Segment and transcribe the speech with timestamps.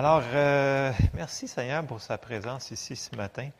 [0.00, 3.50] Alors, euh, merci Seigneur pour sa présence ici ce matin.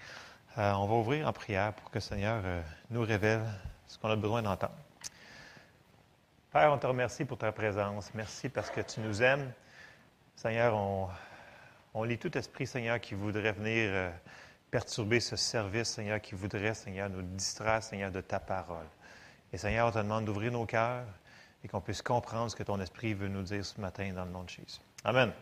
[0.56, 3.42] Euh, on va ouvrir en prière pour que Seigneur euh, nous révèle
[3.86, 4.72] ce qu'on a besoin d'entendre.
[6.50, 8.10] Père, on te remercie pour ta présence.
[8.14, 9.52] Merci parce que tu nous aimes.
[10.34, 11.08] Seigneur, on,
[11.92, 14.10] on lit tout esprit, Seigneur, qui voudrait venir
[14.70, 18.88] perturber ce service, Seigneur, qui voudrait, Seigneur, nous distraire, Seigneur, de ta parole.
[19.52, 21.04] Et Seigneur, on te demande d'ouvrir nos cœurs
[21.62, 24.30] et qu'on puisse comprendre ce que ton esprit veut nous dire ce matin dans le
[24.30, 24.80] nom de Jésus.
[25.04, 25.32] Amen.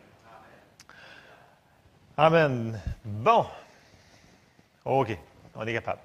[2.21, 2.77] Amen.
[3.05, 3.47] Bon.
[4.85, 5.17] OK.
[5.55, 6.01] On est capable.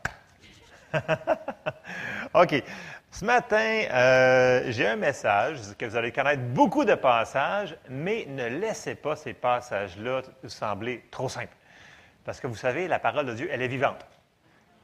[2.35, 2.63] OK.
[3.09, 8.45] Ce matin, euh, j'ai un message que vous allez connaître beaucoup de passages, mais ne
[8.45, 11.55] laissez pas ces passages-là sembler trop simples.
[12.23, 14.05] Parce que vous savez, la parole de Dieu, elle est vivante.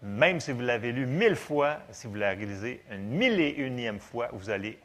[0.02, 4.00] Même si vous l'avez lu mille fois, si vous la réalisez une mille et unième
[4.00, 4.80] fois, vous allez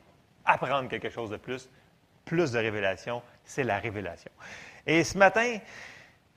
[0.44, 1.70] apprendre quelque chose de plus,
[2.26, 4.30] plus de révélation, c'est la révélation.
[4.86, 5.56] Et ce matin,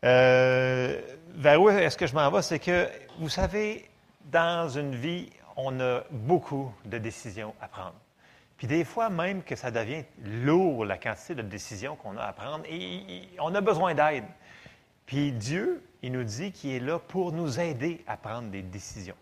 [0.08, 1.02] euh,
[1.36, 2.42] vers où est-ce que je m'en vais?
[2.42, 2.88] C'est que,
[3.20, 3.90] vous savez,
[4.26, 7.96] dans une vie, on a beaucoup de décisions à prendre.
[8.58, 12.34] Puis des fois même que ça devient lourd, la quantité de décisions qu'on a à
[12.34, 14.24] prendre, et on a besoin d'aide.
[15.05, 19.16] Puis Dieu, il nous dit qu'il est là pour nous aider à prendre des décisions.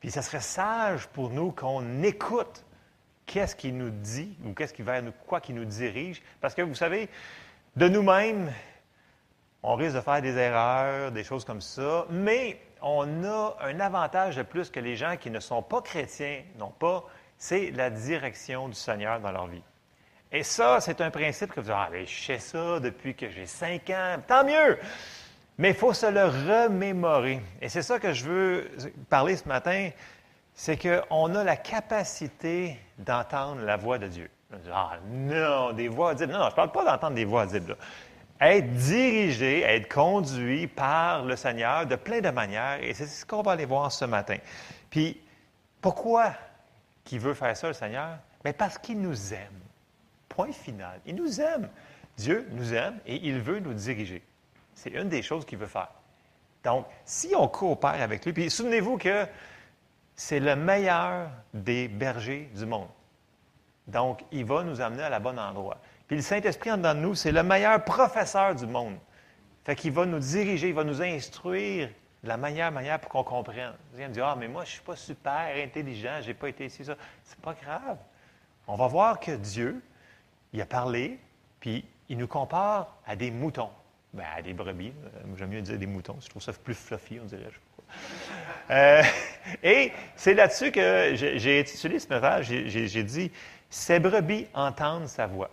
[0.00, 2.64] Puis ça serait sage pour nous qu'on écoute
[3.26, 6.22] qu'est-ce qu'il nous dit ou qu'est-ce qui va nous, quoi qui nous dirige.
[6.40, 7.08] Parce que vous savez,
[7.76, 8.52] de nous-mêmes,
[9.62, 14.36] on risque de faire des erreurs, des choses comme ça, mais on a un avantage
[14.36, 17.04] de plus que les gens qui ne sont pas chrétiens n'ont pas,
[17.38, 19.62] c'est la direction du Seigneur dans leur vie.
[20.32, 23.46] Et ça, c'est un principe que vous dites, ah, je sais ça depuis que j'ai
[23.46, 24.78] cinq ans, tant mieux!
[25.58, 27.40] Mais il faut se le remémorer.
[27.60, 28.70] Et c'est ça que je veux
[29.10, 29.90] parler ce matin,
[30.54, 34.30] c'est qu'on a la capacité d'entendre la voix de Dieu.
[34.72, 36.32] Ah non, des voix audibles.
[36.32, 37.76] Non, non je ne parle pas d'entendre des voix audibles
[38.42, 42.82] être dirigé, être conduit par le Seigneur de plein de manières.
[42.82, 44.36] Et c'est ce qu'on va aller voir ce matin.
[44.90, 45.20] Puis,
[45.80, 46.34] pourquoi
[47.04, 48.18] qu'il veut faire ça, le Seigneur?
[48.44, 49.60] Mais parce qu'il nous aime.
[50.28, 51.00] Point final.
[51.06, 51.68] Il nous aime.
[52.16, 54.22] Dieu nous aime et il veut nous diriger.
[54.74, 55.92] C'est une des choses qu'il veut faire.
[56.64, 59.26] Donc, si on coopère avec lui, puis souvenez-vous que
[60.14, 62.88] c'est le meilleur des bergers du monde.
[63.86, 65.78] Donc, il va nous amener à la bonne endroit.
[66.12, 68.98] Puis le Saint-Esprit en dedans de nous, c'est le meilleur professeur du monde.
[69.64, 71.88] Fait qu'il va nous diriger, il va nous instruire
[72.22, 73.72] de la meilleure manière pour qu'on comprenne.
[73.90, 76.34] Vous allez me dire, ah, mais moi, je ne suis pas super intelligent, je n'ai
[76.34, 76.96] pas été ici, ça.
[77.24, 77.96] C'est pas grave.
[78.66, 79.82] On va voir que Dieu,
[80.52, 81.18] il a parlé,
[81.60, 83.70] puis il nous compare à des moutons.
[84.12, 84.92] Ben, à des brebis.
[85.06, 86.18] Euh, j'aime mieux dire des moutons.
[86.20, 87.48] Je trouve ça plus fluffy, on dirait.
[88.68, 89.02] Euh,
[89.62, 92.52] et c'est là-dessus que j'ai intitulé ce message.
[92.66, 93.32] J'ai dit
[93.70, 95.48] Ces brebis entendent sa voix.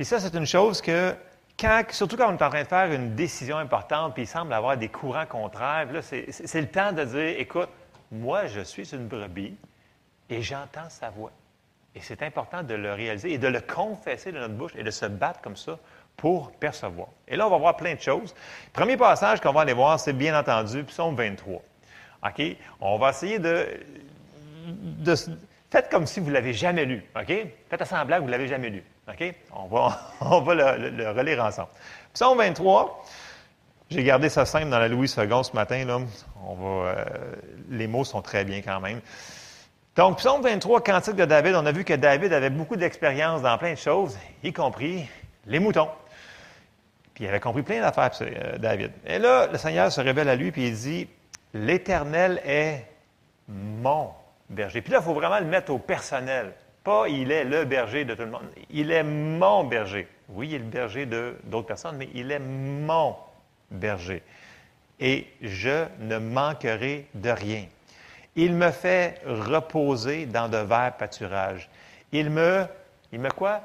[0.00, 1.14] Puis ça, c'est une chose que,
[1.58, 4.50] quand, surtout quand on est en train de faire une décision importante, puis il semble
[4.54, 7.68] avoir des courants contraires, là, c'est le temps de dire, écoute,
[8.10, 9.54] moi, je suis une brebis
[10.30, 11.32] et j'entends sa voix.
[11.94, 14.90] Et c'est important de le réaliser et de le confesser de notre bouche et de
[14.90, 15.78] se battre comme ça
[16.16, 17.08] pour percevoir.
[17.28, 18.34] Et là, on va voir plein de choses.
[18.72, 21.60] Premier passage qu'on va aller voir, c'est bien entendu Psaume 23.
[22.24, 22.42] OK?
[22.80, 23.66] On va essayer de,
[25.70, 27.04] Faites comme si vous ne l'avez jamais lu.
[27.14, 27.32] OK?
[27.68, 28.82] Faites semblant que vous ne l'avez jamais lu.
[29.10, 29.34] OK?
[29.52, 31.68] On va, on va le, relire ensemble.
[32.14, 33.04] Psaume 23,
[33.90, 35.84] j'ai gardé ça simple dans la Louis II ce matin.
[35.84, 35.98] Là.
[36.46, 37.04] On euh,
[37.70, 39.00] les mots sont très bien quand même.
[39.96, 43.58] Donc, Psaume 23, Cantique de David, on a vu que David avait beaucoup d'expérience dans
[43.58, 45.08] plein de choses, y compris
[45.46, 45.88] les moutons.
[47.14, 48.92] Puis il avait compris plein d'affaires, euh, David.
[49.04, 51.08] Et là, le Seigneur se révèle à lui, puis il dit
[51.52, 52.86] L'Éternel est
[53.48, 54.10] mon
[54.48, 54.80] berger.
[54.80, 56.52] Puis là, il faut vraiment le mettre au personnel.
[56.82, 58.48] Pas il est le berger de tout le monde.
[58.70, 60.08] Il est mon berger.
[60.28, 63.16] Oui, il est le berger d'autres personnes, mais il est mon
[63.70, 64.22] berger.
[64.98, 67.64] Et je ne manquerai de rien.
[68.36, 71.68] Il me fait reposer dans de verts pâturages.
[72.12, 72.64] Il me,
[73.12, 73.60] il me quoi?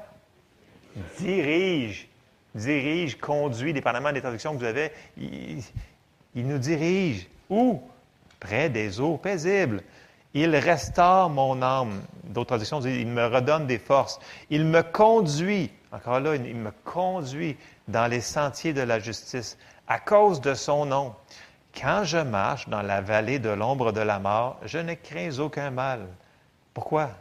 [1.18, 2.08] Dirige.
[2.54, 4.90] Dirige, conduit, dépendamment des traductions que vous avez.
[5.18, 5.62] Il,
[6.34, 7.26] il nous dirige.
[7.48, 7.82] Où?
[8.40, 9.82] Près des eaux paisibles.
[10.38, 12.02] Il restaure mon âme.
[12.24, 14.20] D'autres traductions disent, il me redonne des forces.
[14.50, 17.56] Il me conduit, encore là, il me conduit
[17.88, 19.56] dans les sentiers de la justice
[19.88, 21.14] à cause de son nom.
[21.74, 25.70] Quand je marche dans la vallée de l'ombre de la mort, je ne crains aucun
[25.70, 26.06] mal.
[26.74, 27.12] Pourquoi?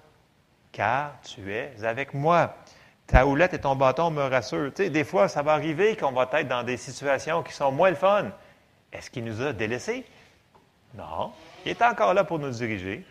[0.74, 2.54] Car tu es avec moi.
[3.08, 4.74] Ta houlette et ton bâton me rassurent.
[4.76, 7.72] Tu sais, des fois, ça va arriver qu'on va être dans des situations qui sont
[7.72, 8.26] moins le fun.
[8.92, 10.06] Est-ce qu'il nous a délaissés?
[10.96, 11.32] Non.
[11.66, 13.04] Il est encore là pour nous diriger.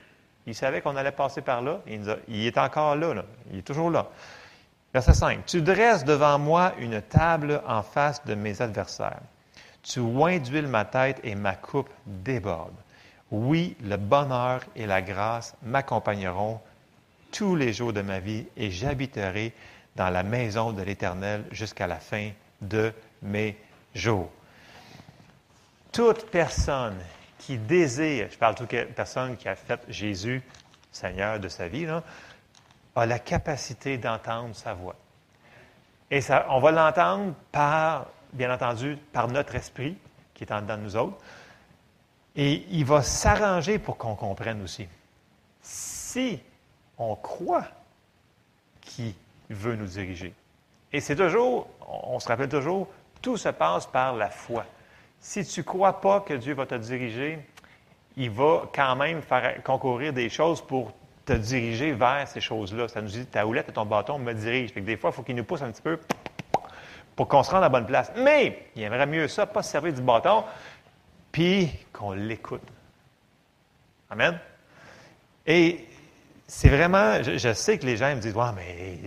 [0.47, 1.81] Il savait qu'on allait passer par là.
[1.87, 4.09] Il, est encore là, là, Il est toujours là.
[4.93, 5.47] Verset 5.
[5.47, 9.21] Tu dresses devant moi une table en face de mes adversaires.
[9.83, 12.75] Tu oins d'huile ma tête et ma coupe déborde.
[13.31, 16.61] Oui, le bonheur et la grâce m'accompagneront
[17.33, 19.53] tous les jours de ma vie et j'habiterai
[19.97, 22.31] dans la maison de l'Éternel jusqu'à la fin
[22.61, 22.93] de
[23.23, 23.57] mes
[23.95, 24.31] jours.
[25.91, 26.99] Toute personne
[27.45, 30.43] qui désire, je parle de toute personne qui a fait Jésus
[30.91, 31.87] Seigneur de sa vie,
[32.97, 34.95] a la capacité d'entendre sa voix.
[36.11, 39.99] Et ça, on va l'entendre par, bien entendu, par notre esprit
[40.33, 41.19] qui est en dedans de nous autres.
[42.35, 44.89] Et il va s'arranger pour qu'on comprenne aussi.
[45.61, 46.41] Si
[46.97, 47.67] on croit
[48.81, 49.15] qu'il
[49.51, 50.33] veut nous diriger.
[50.93, 52.89] Et c'est toujours, on se rappelle toujours,
[53.21, 54.65] tout se passe par la foi.
[55.25, 57.39] Si tu ne crois pas que Dieu va te diriger,
[58.15, 60.93] il va quand même faire concourir des choses pour
[61.25, 62.89] te diriger vers ces choses-là.
[62.89, 64.75] Ça nous dit ta houlette et ton bâton me dirigent.
[64.77, 65.99] Des fois, il faut qu'il nous pousse un petit peu
[67.17, 68.13] pour qu'on se rende à la bonne place.
[68.19, 70.45] Mais il aimerait mieux ça, pas se servir du bâton,
[71.33, 72.61] puis qu'on l'écoute.
[74.11, 74.39] Amen.
[75.47, 75.87] Et
[76.47, 78.99] c'est vraiment, je, sais que les gens me disent, mais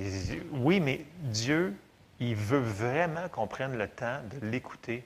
[0.53, 1.75] oui, mais Dieu,
[2.19, 5.05] il veut vraiment qu'on prenne le temps de l'écouter.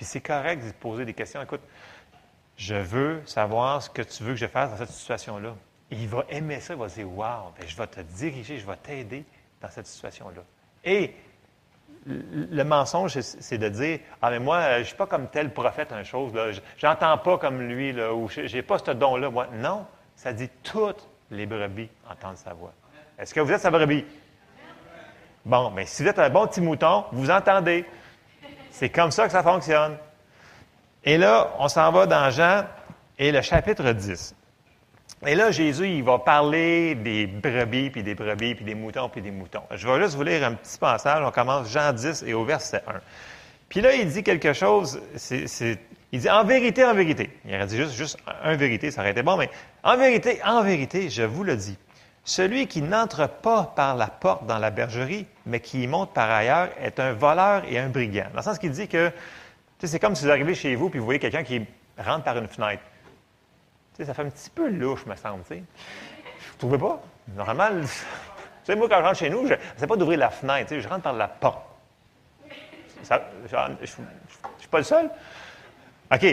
[0.00, 1.42] Puis c'est correct de poser des questions.
[1.42, 1.60] Écoute,
[2.56, 5.54] je veux savoir ce que tu veux que je fasse dans cette situation-là.
[5.90, 8.76] Il va aimer ça, il va dire Wow, ben, je vais te diriger, je vais
[8.76, 9.26] t'aider
[9.60, 10.40] dans cette situation-là.
[10.86, 11.14] Et
[12.06, 15.92] le mensonge, c'est de dire Ah, mais moi, je ne suis pas comme tel prophète,
[15.92, 16.32] un chose,
[16.78, 19.28] je n'entends pas comme lui, là, ou je n'ai pas ce don-là.
[19.28, 19.84] Moi, non,
[20.16, 22.72] ça dit toutes les brebis entendent sa voix.
[23.18, 24.06] Est-ce que vous êtes sa brebis?
[25.44, 27.84] Bon, mais si vous êtes un bon petit mouton, vous entendez.
[28.80, 29.98] C'est comme ça que ça fonctionne.
[31.04, 32.64] Et là, on s'en va dans Jean
[33.18, 34.34] et le chapitre 10.
[35.26, 39.20] Et là, Jésus, il va parler des brebis, puis des brebis, puis des moutons, puis
[39.20, 39.60] des moutons.
[39.70, 41.22] Je vais juste vous lire un petit passage.
[41.22, 43.00] On commence Jean 10 et au verset 1.
[43.68, 44.98] Puis là, il dit quelque chose,
[45.30, 47.38] il dit en vérité, en vérité.
[47.44, 49.50] Il aurait dit juste, juste un vérité, ça aurait été bon, mais
[49.82, 51.76] en vérité, en vérité, je vous le dis.
[52.30, 56.30] Celui qui n'entre pas par la porte dans la bergerie, mais qui y monte par
[56.30, 58.28] ailleurs, est un voleur et un brigand.
[58.30, 59.10] Dans le sens qu'il dit que
[59.82, 61.66] c'est comme si vous arrivez chez vous puis vous voyez quelqu'un qui
[61.98, 62.84] rentre par une fenêtre.
[63.98, 65.42] ça fait un petit peu louche, me semble.
[65.48, 65.62] Vous ne
[66.56, 67.02] trouvez pas?
[67.34, 67.80] Normalement,
[68.76, 70.72] moi, quand je rentre chez nous, je ne pas d'ouvrir la fenêtre.
[70.78, 71.64] Je rentre par la porte.
[73.02, 75.10] je ne suis pas le seul.
[76.14, 76.26] OK.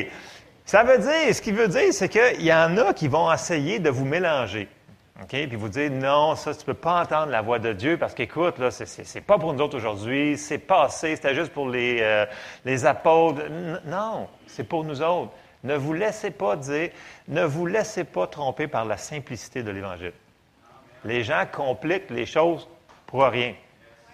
[0.63, 3.79] Ça veut dire, ce qu'il veut dire, c'est qu'il y en a qui vont essayer
[3.79, 4.69] de vous mélanger.
[5.21, 5.29] OK?
[5.29, 8.13] Puis vous dire, non, ça, tu ne peux pas entendre la voix de Dieu parce
[8.13, 12.25] qu'écoute, là, c'est pas pour nous autres aujourd'hui, c'est passé, c'était juste pour les, euh,
[12.65, 13.41] les apôtres.
[13.85, 15.31] non, c'est pour nous autres.
[15.63, 16.91] Ne vous laissez pas dire,
[17.27, 20.13] ne vous laissez pas tromper par la simplicité de l'Évangile.
[21.03, 22.67] Les gens compliquent les choses
[23.07, 23.55] pour rien.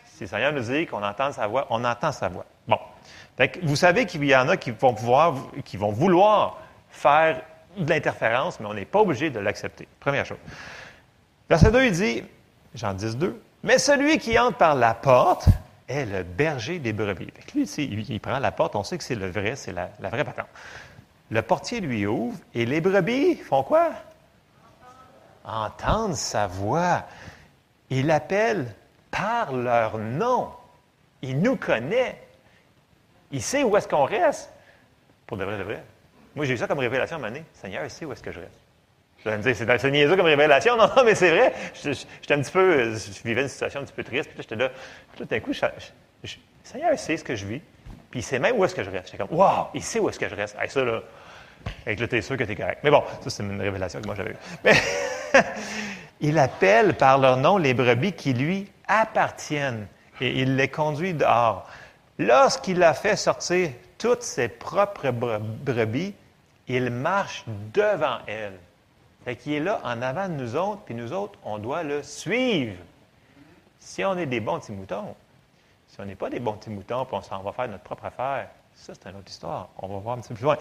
[0.05, 2.45] Si le Seigneur nous dit qu'on entend sa voix, on entend sa voix.
[2.67, 2.79] Bon.
[3.63, 5.35] vous savez qu'il y en a qui vont pouvoir,
[5.65, 6.59] qui vont vouloir
[6.89, 7.41] faire
[7.77, 9.87] de l'interférence, mais on n'est pas obligé de l'accepter.
[9.99, 10.37] Première chose.
[11.49, 12.23] Verset 2, il dit,
[12.73, 15.47] Jean 10, 2, mais celui qui entre par la porte
[15.87, 17.29] est le berger des brebis.
[17.53, 20.47] lui, il, prend la porte, on sait que c'est le vrai, c'est la, vraie patente.
[21.31, 23.91] Le portier lui ouvre et les brebis font quoi?
[25.45, 27.03] Entendent sa voix.
[27.89, 28.73] Il appelle
[29.11, 30.49] par leur nom.
[31.21, 32.21] Il nous connaît.
[33.31, 34.51] Il sait où est-ce qu'on reste.
[35.25, 35.83] Pour de vrai, de vrai.
[36.35, 37.45] Moi, j'ai eu ça comme révélation à un moment donné.
[37.53, 38.62] Seigneur, il sait où est-ce que je reste.
[39.23, 40.75] Je vais me dire, c'est niaiseux comme révélation.
[40.77, 41.53] Non, non, mais c'est vrai.
[41.73, 44.29] J'étais un petit peu, je vivais une situation un petit peu triste.
[44.29, 44.69] Puis j'étais là.
[45.15, 45.61] Puis d'un coup, je,
[46.23, 47.61] je, Seigneur, il sait ce que je vis.
[48.11, 49.07] Puis il sait même où est-ce que je reste.
[49.07, 50.55] J'étais comme, wow, il sait où est-ce que je reste.
[50.59, 51.01] Hey, ça, là,
[51.85, 52.79] avec le t'es sûr que t'es correct.
[52.83, 54.37] Mais bon, ça, c'est une révélation que moi j'avais eue.
[54.63, 54.73] Mais
[56.21, 59.87] il appelle par leur nom les brebis qui lui appartiennent
[60.21, 61.67] et il les conduit dehors.
[62.19, 66.13] Lorsqu'il a fait sortir toutes ses propres brebis,
[66.67, 68.59] il marche devant elles.
[69.25, 72.03] Fait qu'il est là en avant de nous autres, puis nous autres, on doit le
[72.03, 72.77] suivre.
[73.79, 75.15] Si on est des bons petits moutons,
[75.87, 78.05] si on n'est pas des bons petits moutons, puis on s'en va faire notre propre
[78.05, 79.69] affaire, ça, c'est une autre histoire.
[79.77, 80.57] On va voir un petit peu plus loin.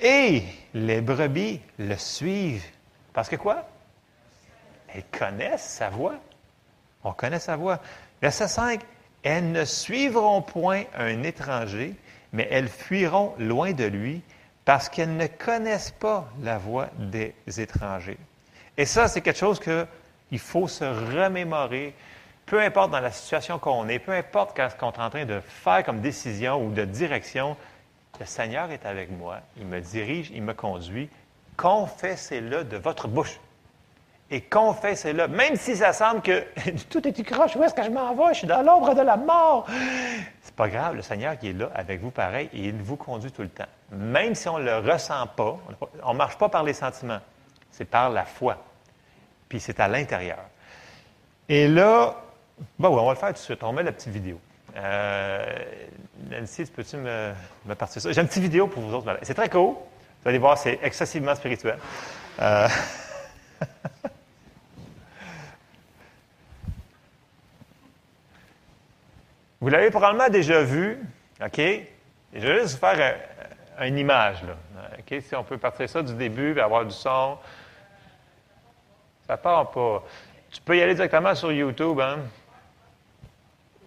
[0.00, 0.42] Et
[0.74, 2.64] les brebis le suivent.
[3.12, 3.64] Parce que quoi?
[4.88, 6.14] Elles connaissent sa voix.
[7.04, 7.80] On connaît sa voix.
[8.20, 8.80] Verset 5.
[9.22, 11.94] Elles ne suivront point un étranger,
[12.32, 14.22] mais elles fuiront loin de lui,
[14.64, 18.18] parce qu'elles ne connaissent pas la voix des étrangers.
[18.76, 21.94] Et ça, c'est quelque chose qu'il faut se remémorer,
[22.46, 25.40] peu importe dans la situation qu'on est, peu importe ce qu'on est en train de
[25.40, 27.56] faire comme décision ou de direction,
[28.20, 31.08] le Seigneur est avec moi, il me dirige, il me conduit.
[31.56, 33.40] Confessez-le de votre bouche
[34.32, 35.28] et confessez-le.
[35.28, 36.42] Même si ça semble que
[36.90, 38.32] tout est croche, où est-ce que je m'en vais?
[38.32, 39.66] Je suis dans l'ombre de la mort.
[40.40, 43.30] C'est pas grave, le Seigneur qui est là avec vous pareil et il vous conduit
[43.30, 43.68] tout le temps.
[43.92, 45.58] Même si on ne le ressent pas,
[46.02, 47.20] on ne marche pas par les sentiments,
[47.70, 48.56] c'est par la foi.
[49.50, 50.38] Puis c'est à l'intérieur.
[51.46, 52.16] Et là,
[52.58, 53.62] oui, on va le faire tout de suite.
[53.62, 54.40] On met la petite vidéo.
[54.74, 55.44] Euh,
[56.30, 57.32] Nancy, peux-tu me,
[57.66, 58.10] me partir ça?
[58.10, 59.18] J'ai une petite vidéo pour vous autres.
[59.22, 59.74] C'est très cool.
[60.22, 61.76] Vous allez voir, c'est excessivement spirituel.
[62.40, 62.68] Euh,
[69.62, 70.98] Vous l'avez probablement déjà vu,
[71.40, 71.60] OK?
[72.34, 73.16] Je vais juste vous faire
[73.80, 74.56] une image, là.
[74.98, 75.22] OK?
[75.22, 77.38] Si on peut partir ça du début, avoir du son.
[79.24, 80.02] Ça part pas.
[80.50, 82.18] Tu peux y aller directement sur YouTube, hein?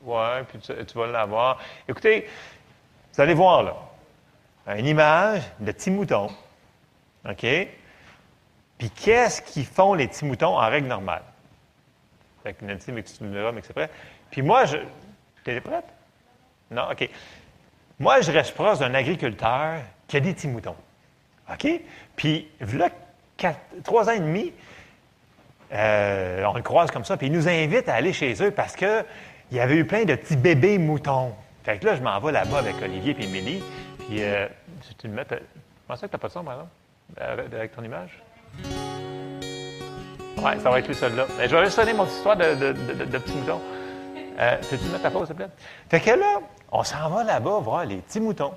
[0.03, 1.59] Ouais, puis tu, vas l'avoir.
[1.89, 2.29] Écoutez,
[3.13, 3.75] vous allez voir, là.
[4.77, 6.31] Une image de petits moutons.
[7.29, 7.45] OK?
[8.77, 11.23] Puis qu'est-ce qu'ils font les petits moutons en règle normale?
[12.43, 13.89] Fait Nancy, mais tu mais c'est prêt.
[14.31, 14.77] Puis moi, je,
[15.45, 15.85] T'es prête?
[16.71, 16.89] Non?
[16.91, 17.07] OK.
[17.99, 20.75] Moi, je reste proche d'un agriculteur qui a des petits moutons.
[21.49, 21.67] OK?
[22.15, 22.89] Puis, voilà,
[23.83, 24.51] trois ans et demi,
[25.71, 28.75] euh, on le croise comme ça, puis il nous invite à aller chez eux parce
[28.75, 29.05] qu'il
[29.51, 31.35] y avait eu plein de petits bébés moutons.
[31.63, 33.63] Fait que là, je m'en vais là-bas avec Olivier et Émilie.
[33.99, 34.47] Puis, euh,
[34.81, 35.25] si tu le mets.
[35.25, 38.19] Comment ça que tu n'as pas de son, par exemple, avec ton image?
[40.37, 41.27] Oui, ça va être lui, celui-là.
[41.39, 42.73] Je vais juste donner mon histoire de
[43.19, 43.61] petits moutons.
[44.39, 45.51] Euh, Peux-tu mettre ta pause, s'il te plaît?
[45.89, 46.39] Fait que là,
[46.71, 48.53] on s'en va là-bas voir les petits moutons.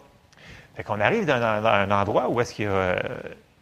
[0.77, 2.73] Fait qu'on arrive dans, un endroit où est-ce qu'il y a.
[2.73, 2.97] Euh,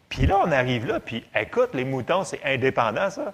[0.09, 3.33] puis là, on arrive là, puis écoute, les moutons, c'est indépendant, ça.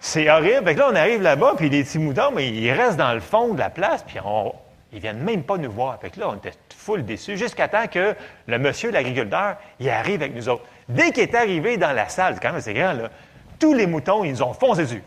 [0.00, 0.64] C'est horrible.
[0.64, 3.20] Fait que là, on arrive là-bas, puis les petits moutons, mais ils restent dans le
[3.20, 4.52] fond de la place, puis on,
[4.92, 5.98] ils viennent même pas nous voir.
[6.00, 8.14] Fait que là, on était full déçus, jusqu'à temps que
[8.46, 10.64] le monsieur, l'agriculteur, il arrive avec nous autres.
[10.88, 13.10] Dès qu'il est arrivé dans la salle, quand même, c'est grand, là,
[13.58, 15.02] tous les moutons, ils nous ont foncé dessus.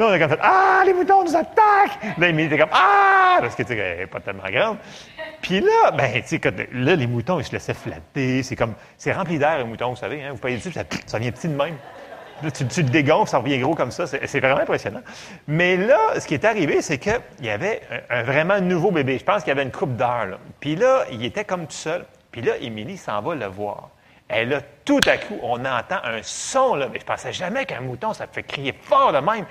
[0.00, 2.16] Là, on a comme fait Ah, les moutons nous attaquent!
[2.16, 3.36] Là, il était comme Ah!
[3.38, 4.78] Parce que, elle n'est pas tellement grande.
[5.42, 6.40] Puis là, ben, tu sais,
[6.72, 8.42] là, les moutons, ils se laissaient flatter.
[8.42, 10.24] C'est comme, c'est rempli d'air, les moutons, vous savez.
[10.24, 10.30] Hein?
[10.32, 11.76] Vous payez dessus, ça, vient petit de même.
[12.42, 14.06] Là, tu, tu, le dégonfles, ça revient gros comme ça.
[14.06, 15.02] C'est vraiment impressionnant.
[15.46, 19.18] Mais là, ce qui est arrivé, c'est qu'il y avait un, vraiment nouveau bébé.
[19.18, 20.38] Je pense qu'il y avait une coupe d'heure.
[20.60, 22.06] Puis là, il était comme tout seul.
[22.32, 23.90] Puis là, Émilie s'en va le voir.
[24.34, 26.88] Et là, tout à coup, on entend un son, là.
[26.90, 29.44] Mais je pensais jamais qu'un mouton, ça fait crier fort de même.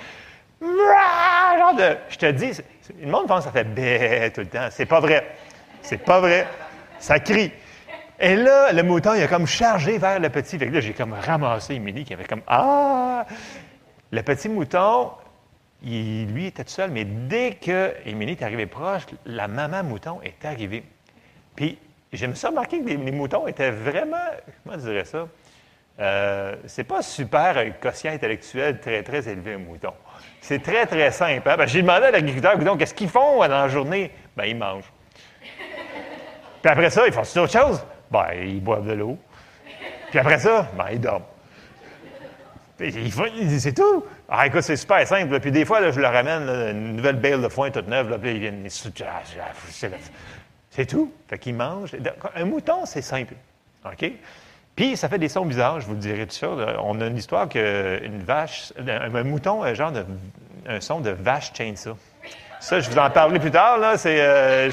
[0.61, 2.51] Genre de, je te dis,
[3.01, 4.67] le monde pense que ça fait bé tout le temps.
[4.71, 5.25] C'est pas vrai.
[5.81, 6.47] C'est pas vrai.
[6.99, 7.51] Ça crie.
[8.19, 10.57] Et là, le mouton, il a comme chargé vers le petit.
[10.57, 13.25] Fait que là, j'ai comme ramassé Émilie qui avait comme Ah!
[14.11, 15.11] Le petit mouton,
[15.83, 20.19] il, lui, était tout seul, mais dès que Émilie est arrivée proche, la maman mouton
[20.23, 20.83] est arrivée.
[21.55, 21.77] Puis,
[22.11, 24.17] j'aime ça remarquer que les, moutons étaient vraiment,
[24.63, 25.27] comment je dirais ça?
[25.99, 29.93] Euh, c'est pas super un quotient intellectuel très, très élevé, un mouton.
[30.49, 31.47] C'est très, très simple.
[31.47, 31.57] Hein?
[31.67, 34.09] J'ai demandé à l'agriculteur, qu'est-ce qu'ils font dans la journée?
[34.35, 34.91] Ben, ils mangent.
[36.63, 37.85] Puis après ça, ils font autre chose?
[38.09, 39.15] Ben, ils boivent de l'eau.
[40.09, 41.21] Puis après ça, ben, ils dorment.
[42.79, 44.03] C'est tout.
[44.27, 45.39] Ah, écoute, c'est super simple.
[45.39, 48.09] Puis des fois, je leur ramène une nouvelle bale de foin toute neuve.
[48.09, 48.65] Là, puis ils viennent.
[50.71, 51.13] C'est tout.
[51.27, 51.95] Fait qu'ils mangent.
[52.35, 53.35] Un mouton, c'est simple.
[53.85, 54.13] OK?
[54.79, 56.47] Puis, ça fait des sons bizarres, je vous le dirai tout ça.
[56.81, 60.05] On a une histoire qu'une vache, un, mouton, un genre de,
[60.65, 61.97] un son de vache chainsaw.
[62.61, 63.97] Ça, je vous en parlerai plus tard, là.
[63.97, 64.71] C'est, euh,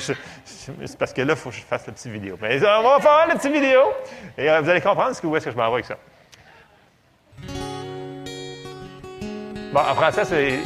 [0.97, 2.39] parce que là, il faut que je fasse la petite vidéo.
[2.41, 3.81] Mais on va faire la petite vidéo.
[4.39, 5.97] Et euh, vous allez comprendre ce que, où est-ce que je m'en vais avec ça.
[9.73, 10.61] Bon, en français,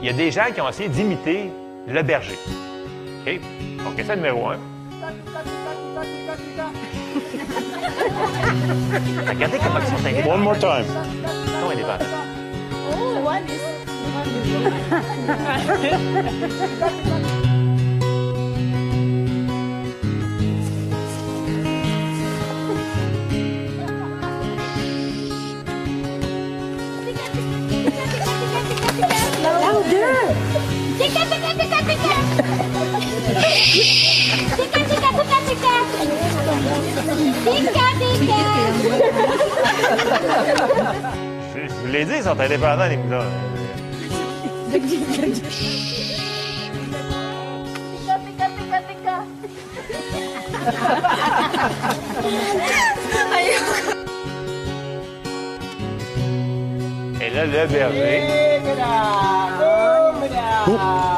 [0.00, 1.50] il y a des gens qui ont essayé d'imiter
[1.86, 2.38] le berger.
[3.26, 3.38] OK?
[3.84, 4.58] Donc, c'est numéro un.
[9.28, 10.34] Regardez comment ils sont indépendants.
[10.34, 10.84] One more time.
[11.22, 12.04] Ils sont indépendants.
[12.90, 13.62] Oh, one is...
[15.28, 17.24] Louder!
[37.08, 37.14] Je,
[41.66, 43.24] je vous l'ai dit, ils sont indépendants, les tika!
[57.20, 58.48] Et là, le berger.
[60.68, 61.17] Look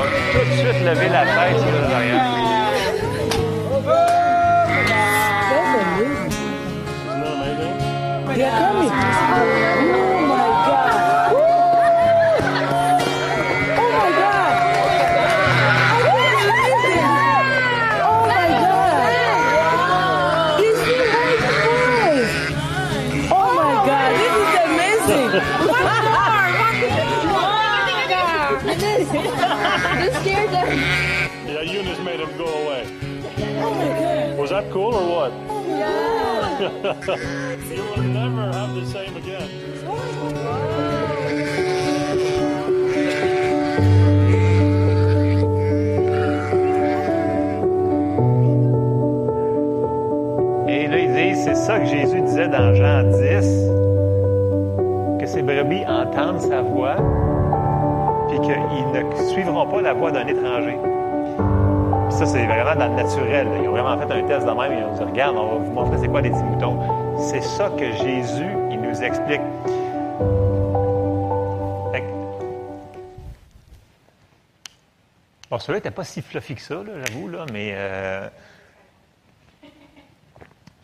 [0.00, 2.42] tout de suite levé la tête là, derrière.
[8.34, 9.81] Coming.
[32.12, 32.84] Made him go away.
[33.62, 34.38] Oh my God.
[34.38, 35.32] Was that cool or what?
[37.72, 39.48] you will never have the same again.
[50.68, 53.10] Et là, ils disent, c'est ça que Jésus disait dans Jean 10,
[55.18, 56.96] que ces brebis entendent sa voix,
[58.28, 59.02] puis qu'ils ne
[59.32, 60.76] suivront pas la voix d'un étranger.
[62.22, 63.48] Ça, c'est vraiment dans le naturel.
[63.60, 64.78] Ils ont vraiment fait un test de même.
[64.78, 66.78] Ils ont dit, regarde, on va vous montrer c'est quoi des petits moutons.
[67.18, 69.40] C'est ça que Jésus, il nous explique.
[75.50, 78.28] Bon, celui-là n'était pas si fluffy que ça, j'avoue, là, mais euh,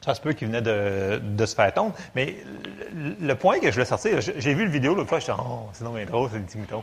[0.04, 1.94] ça se peut qu'il venait de, se faire tomber.
[2.16, 2.36] Mais
[3.20, 5.68] le, point que je voulais sortir, j'ai vu le vidéo l'autre fois, je suis oh,
[5.72, 6.82] c'est non mais drôle, c'est le petit mouton.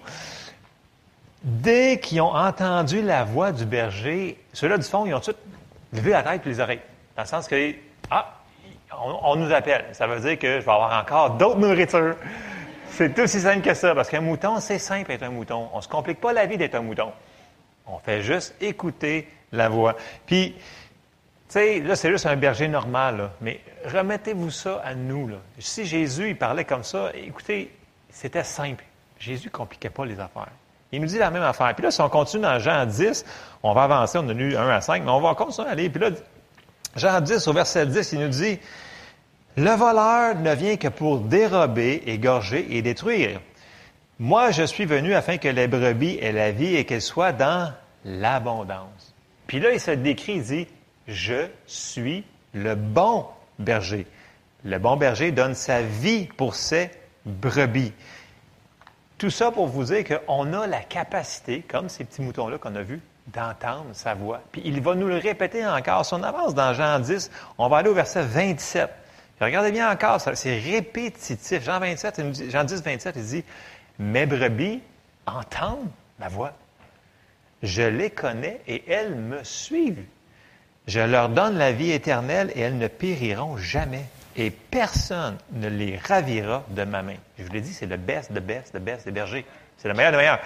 [1.45, 5.35] Dès qu'ils ont entendu la voix du berger, ceux-là du fond, ils ont tout
[5.93, 6.81] levé la tête et les oreilles.
[7.15, 7.71] Dans le sens que,
[8.09, 8.39] ah,
[8.99, 9.85] on, nous appelle.
[9.91, 12.15] Ça veut dire que je vais avoir encore d'autres nourritures.
[12.89, 15.69] C'est aussi simple que ça, parce qu'un mouton, c'est simple d'être un mouton.
[15.71, 17.11] On ne se complique pas la vie d'être un mouton.
[17.85, 19.95] On fait juste écouter la voix.
[20.25, 20.61] Puis, tu
[21.49, 25.29] sais, là, c'est juste un berger normal, mais remettez-vous ça à nous.
[25.59, 27.71] Si Jésus, il parlait comme ça, écoutez,
[28.09, 28.83] c'était simple.
[29.19, 30.49] Jésus ne compliquait pas les affaires.
[30.91, 31.73] Il nous dit la même affaire.
[31.73, 33.25] Puis là, si on continue dans Jean 10,
[33.63, 35.89] on va avancer, on a lu 1 à 5, mais on va continuer à aller.
[35.89, 36.09] Puis là,
[36.95, 38.59] Jean 10, au verset 10, il nous dit,
[39.57, 43.41] Le voleur ne vient que pour dérober, égorger et détruire.
[44.19, 47.73] Moi, je suis venu afin que les brebis aient la vie et qu'elles soient dans
[48.05, 49.13] l'abondance.
[49.47, 50.67] Puis là, il se décrit, il dit,
[51.07, 53.25] je suis le bon
[53.59, 54.07] berger.
[54.63, 56.89] Le bon berger donne sa vie pour ses
[57.25, 57.91] brebis.
[59.17, 62.81] Tout ça pour vous dire qu'on a la capacité, comme ces petits moutons-là qu'on a
[62.81, 64.41] vus, d'entendre sa voix.
[64.51, 66.05] Puis il va nous le répéter encore.
[66.05, 68.89] Si on avance dans Jean 10, on va aller au verset 27.
[69.37, 71.63] Puis regardez bien encore, c'est répétitif.
[71.63, 73.43] Jean 27, il nous dit- Jean 10, 27, il dit,
[73.97, 74.81] Mes brebis
[75.25, 76.51] entendent ma voix.
[77.63, 80.03] Je les connais et elles me suivent.
[80.87, 84.05] Je leur donne la vie éternelle et elles ne périront jamais.
[84.37, 87.15] Et personne ne les ravira de ma main.
[87.37, 89.45] Je vous l'ai dit, c'est le best, le best, le best des bergers.
[89.77, 90.39] C'est le meilleur des meilleurs.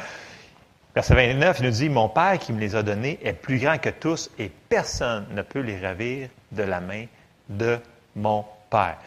[0.93, 3.77] Verset 29, il nous dit, Mon Père qui me les a donnés est plus grand
[3.77, 7.05] que tous et personne ne peut les ravir de la main
[7.47, 7.79] de
[8.15, 8.97] mon Père.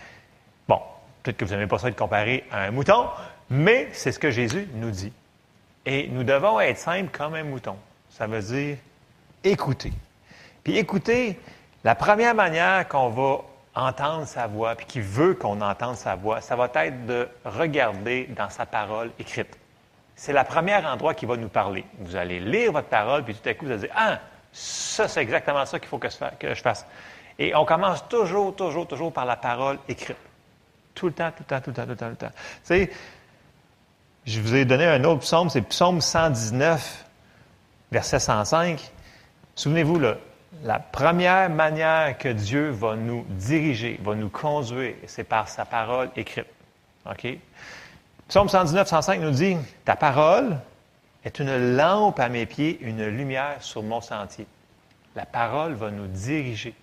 [0.67, 0.81] Bon,
[1.23, 3.07] peut-être que vous n'aimez pas ça être comparé à un mouton,
[3.51, 5.13] mais c'est ce que Jésus nous dit.
[5.85, 7.77] Et nous devons être simples comme un mouton.
[8.11, 8.77] Ça veut dire
[9.43, 9.93] écouter.
[10.63, 11.39] Puis écouter,
[11.83, 13.41] la première manière qu'on va
[13.75, 18.29] entendre sa voix, puis qui veut qu'on entende sa voix, ça va être de regarder
[18.37, 19.59] dans sa parole écrite.
[20.15, 21.85] C'est le premier endroit qui va nous parler.
[21.99, 24.19] Vous allez lire votre parole, puis tout à coup, vous allez dire, ah,
[24.53, 26.87] ça, c'est exactement ça qu'il faut que je fasse.
[27.39, 30.19] Et on commence toujours, toujours, toujours par la parole écrite.
[30.95, 32.31] Tout le temps, tout le temps, tout le temps, tout le temps, tout le temps.
[32.31, 32.91] Tu sais,
[34.27, 37.07] je vous ai donné un autre psaume, c'est psaume 119,
[37.91, 38.93] verset 105.
[39.55, 40.17] Souvenez-vous, là,
[40.65, 46.11] la première manière que Dieu va nous diriger, va nous conduire, c'est par sa parole
[46.17, 46.47] écrite.
[47.07, 47.27] OK?
[48.29, 50.59] Psaume 119, 105 nous dit Ta parole
[51.25, 54.47] est une lampe à mes pieds, une lumière sur mon sentier.
[55.15, 56.75] La parole va nous diriger.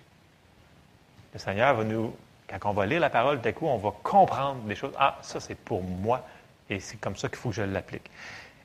[1.32, 2.14] Le Seigneur va nous,
[2.48, 4.92] quand on va lire la parole, d'un coup, on va comprendre des choses.
[4.98, 6.24] Ah, ça, c'est pour moi.
[6.68, 8.10] Et c'est comme ça qu'il faut que je l'applique.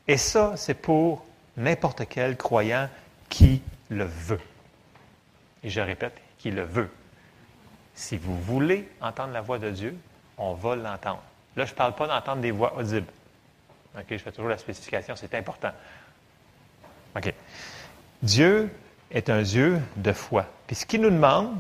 [0.08, 1.26] Et ça, c'est pour
[1.58, 2.90] n'importe quel croyant
[3.30, 4.42] qui le veut.
[5.66, 6.90] Et je répète, qui le veut.
[7.96, 9.98] Si vous voulez entendre la voix de Dieu,
[10.38, 11.24] on va l'entendre.
[11.58, 13.12] Là, je ne parle pas d'entendre des voix audibles.
[13.98, 15.72] OK, je fais toujours la spécification, c'est important.
[17.16, 17.34] OK.
[18.22, 18.70] Dieu
[19.12, 20.46] est un Dieu de foi.
[20.68, 21.56] Puis ce qu'il nous demande,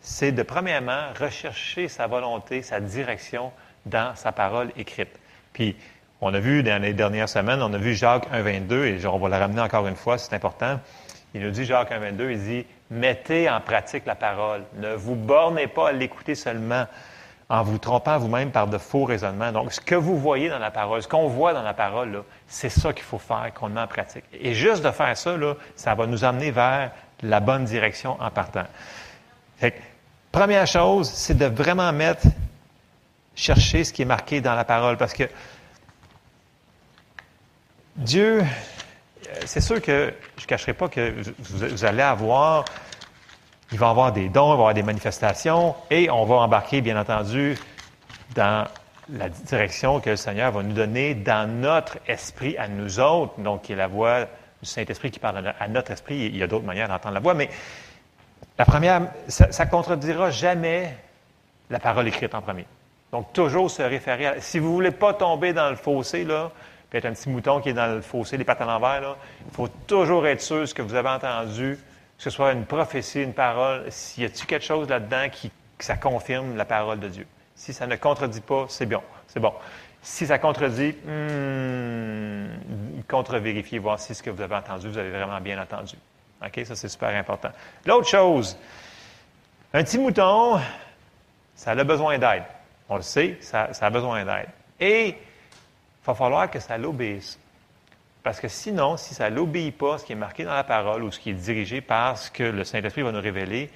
[0.00, 3.52] c'est de, premièrement, rechercher sa volonté, sa direction
[3.84, 5.18] dans sa parole écrite.
[5.52, 5.76] Puis,
[6.20, 9.18] on a vu dans les dernières semaines, on a vu Jacques 1, 22, et on
[9.18, 10.78] va la ramener encore une fois, c'est important.
[11.34, 14.62] Il nous dit, Jacques 1, 22, il dit, mettez en pratique la parole.
[14.76, 16.86] Ne vous bornez pas à l'écouter seulement
[17.48, 19.50] en vous trompant vous-même par de faux raisonnements.
[19.50, 22.68] Donc, ce que vous voyez dans la parole, ce qu'on voit dans la parole, c'est
[22.68, 24.24] ça qu'il faut faire, qu'on met en pratique.
[24.32, 28.30] Et juste de faire ça, là, ça va nous amener vers la bonne direction en
[28.30, 28.64] partant.
[30.30, 32.26] Première chose, c'est de vraiment mettre
[33.34, 35.24] chercher ce qui est marqué dans la parole parce que
[37.96, 38.44] Dieu,
[39.44, 41.32] c'est sûr que je ne cacherai pas que vous,
[41.68, 42.64] vous allez avoir,
[43.72, 46.36] il va y avoir des dons, il va y avoir des manifestations et on va
[46.36, 47.56] embarquer, bien entendu,
[48.34, 48.66] dans
[49.12, 53.62] la direction que le Seigneur va nous donner dans notre esprit à nous autres, donc
[53.62, 54.26] qui est la voix
[54.62, 56.26] du Saint-Esprit qui parle à notre esprit.
[56.26, 57.48] Il y a d'autres manières d'entendre la voix, mais
[58.58, 60.96] la première, ça ne contredira jamais
[61.70, 62.66] la parole écrite en premier.
[63.12, 64.40] Donc, toujours se référer à...
[64.40, 66.50] Si vous ne voulez pas tomber dans le fossé, là,
[66.90, 69.16] puis être un petit mouton qui est dans le fossé, les pattes à l'envers, là,
[69.46, 71.78] il faut toujours être sûr ce que vous avez entendu,
[72.18, 75.84] que ce soit une prophétie, une parole, s'il y a-t-il quelque chose là-dedans qui, que
[75.84, 77.26] ça confirme la parole de Dieu?
[77.54, 79.02] Si ça ne contredit pas, c'est bon.
[79.28, 79.54] C'est bon.
[80.02, 82.46] Si ça contredit, hmm,
[83.06, 85.96] contre-vérifiez, voir si ce que vous avez entendu, vous avez vraiment bien entendu.
[86.44, 86.64] OK?
[86.64, 87.50] Ça, c'est super important.
[87.86, 88.56] L'autre chose,
[89.72, 90.58] un petit mouton,
[91.54, 92.44] ça a besoin d'aide.
[92.88, 94.48] On le sait, ça, ça a besoin d'aide.
[94.80, 95.16] Et
[96.02, 97.38] il va falloir que ça l'obéisse.
[98.22, 101.10] Parce que sinon, si ça n'obéit pas ce qui est marqué dans la parole ou
[101.10, 103.70] ce qui est dirigé par ce que le Saint-Esprit va nous révéler,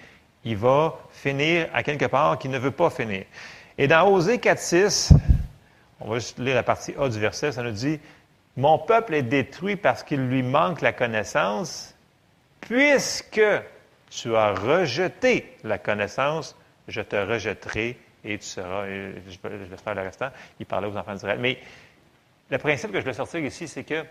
[0.45, 3.25] il va finir à quelque part qui ne veut pas finir.
[3.79, 5.17] Et dans Osée 4.6,
[6.01, 7.99] on va juste lire la partie A du verset, ça nous dit,
[8.57, 11.95] Mon peuple est détruit parce qu'il lui manque la connaissance,
[12.61, 13.43] puisque
[14.11, 16.55] tu as rejeté la connaissance,
[16.89, 20.29] je te rejetterai et tu seras, je, je faire le restant,
[20.61, 21.39] il parlait aux enfants d'Israël.
[21.41, 21.59] Mais
[22.51, 24.05] le principe que je veux sortir ici, c'est que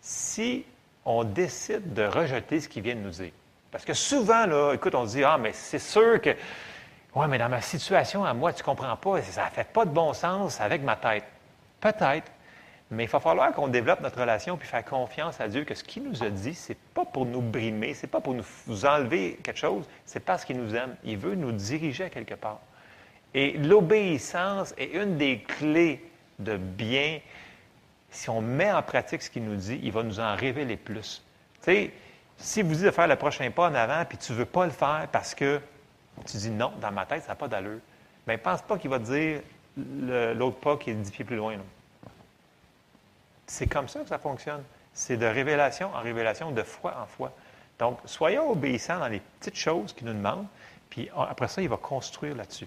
[0.00, 0.64] si
[1.04, 3.32] on décide de rejeter ce qu'il vient de nous dire,
[3.70, 6.30] parce que souvent, là, écoute, on dit, ah, mais c'est sûr que,
[7.14, 9.84] ouais, mais dans ma situation à moi, tu ne comprends pas, ça ne fait pas
[9.84, 11.24] de bon sens avec ma tête.
[11.80, 12.30] Peut-être,
[12.90, 15.84] mais il va falloir qu'on développe notre relation puis faire confiance à Dieu que ce
[15.84, 19.58] qu'il nous a dit, c'est pas pour nous brimer, c'est pas pour nous enlever quelque
[19.58, 20.96] chose, c'est parce qu'il nous aime.
[21.04, 22.60] Il veut nous diriger à quelque part.
[23.34, 26.02] Et l'obéissance est une des clés
[26.38, 27.20] de bien.
[28.10, 31.22] Si on met en pratique ce qu'il nous dit, il va nous en révéler plus.
[31.62, 31.92] Tu sais,
[32.38, 34.64] si vous dites de faire le prochain pas en avant, puis tu ne veux pas
[34.64, 35.60] le faire parce que
[36.26, 37.80] tu dis non, dans ma tête, ça n'a pas d'allure,
[38.26, 39.40] bien, pense pas qu'il va te dire
[39.76, 41.56] l'autre pas qui est dix pieds plus loin.
[43.46, 44.62] C'est comme ça que ça fonctionne.
[44.92, 47.32] C'est de révélation en révélation, de foi en foi.
[47.78, 50.46] Donc, soyons obéissants dans les petites choses qu'il nous demande,
[50.90, 52.66] puis après ça, il va construire là-dessus.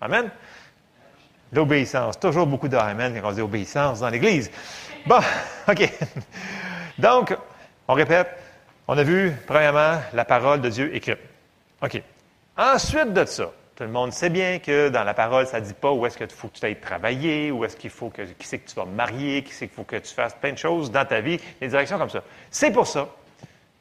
[0.00, 0.30] Amen?
[1.52, 2.18] L'obéissance.
[2.18, 4.50] Toujours beaucoup d'Amen quand on dit obéissance dans l'Église.
[5.06, 5.20] Bon,
[5.68, 5.92] OK.
[6.98, 7.36] Donc,
[7.88, 8.28] on répète,
[8.88, 11.18] on a vu, premièrement, la parole de Dieu écrite.
[11.82, 12.02] OK.
[12.56, 15.74] Ensuite de ça, tout le monde sait bien que dans la parole, ça ne dit
[15.74, 18.46] pas où est-ce qu'il faut que tu ailles travailler, où est-ce qu'il faut que, qui
[18.46, 20.90] c'est que tu vas marier, qui c'est qu'il faut que tu fasses plein de choses
[20.90, 22.22] dans ta vie, des directions comme ça.
[22.50, 23.08] C'est pour ça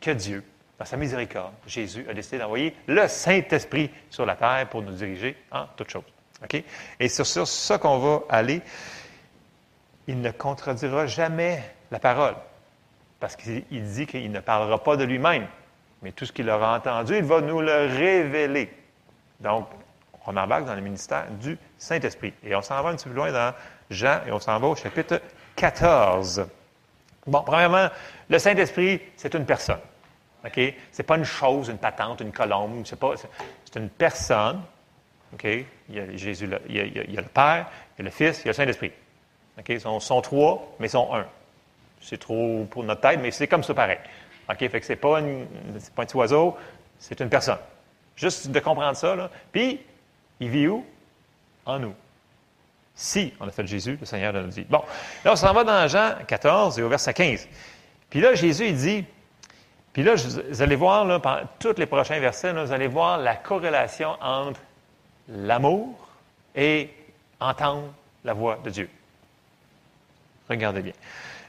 [0.01, 0.43] que Dieu,
[0.77, 5.37] dans sa miséricorde, Jésus a décidé d'envoyer le Saint-Esprit sur la terre pour nous diriger
[5.49, 6.03] en toutes choses.
[6.43, 6.63] OK?
[6.99, 8.61] Et c'est sur ça qu'on va aller.
[10.07, 12.35] Il ne contredira jamais la parole,
[13.19, 15.47] parce qu'il dit qu'il ne parlera pas de lui-même,
[16.01, 18.71] mais tout ce qu'il aura entendu, il va nous le révéler.
[19.39, 19.67] Donc,
[20.27, 22.33] on embarque dans le ministère du Saint-Esprit.
[22.43, 23.53] Et on s'en va un petit peu plus loin dans
[23.89, 25.21] Jean et on s'en va au chapitre
[25.55, 26.47] 14.
[27.27, 27.89] Bon, premièrement,
[28.29, 29.79] le Saint-Esprit, c'est une personne.
[30.43, 30.53] OK?
[30.55, 32.83] Ce n'est pas une chose, une patente, une colombe.
[32.85, 34.61] C'est, pas, c'est une personne.
[35.35, 35.43] OK?
[35.89, 37.67] Il y a Jésus, il y a, le Père,
[37.97, 38.91] il y a le Fils, il y a le Saint-Esprit.
[39.59, 39.69] OK?
[39.69, 41.25] Ils sont, trois, mais ils sont un.
[42.01, 43.99] C'est trop pour notre tête, mais c'est comme ça pareil.
[44.49, 44.57] OK?
[44.57, 46.57] Fait que c'est pas, pas un petit oiseau,
[46.97, 47.59] c'est une personne.
[48.15, 49.29] Juste de comprendre ça, là.
[49.51, 49.81] Puis,
[50.39, 50.85] il vit où?
[51.65, 51.93] En nous.
[52.93, 54.65] Si on a fait Jésus, le Seigneur nous dit.
[54.69, 54.81] Bon,
[55.25, 57.47] là, on s'en va dans Jean 14 et au verset 15.
[58.09, 59.05] Puis là, Jésus, il dit,
[59.91, 63.35] puis là, vous allez voir, là, pendant tous les prochains versets, vous allez voir la
[63.35, 64.59] corrélation entre
[65.29, 65.95] l'amour
[66.55, 66.89] et
[67.39, 68.89] entendre la voix de Dieu.
[70.49, 70.93] Regardez bien.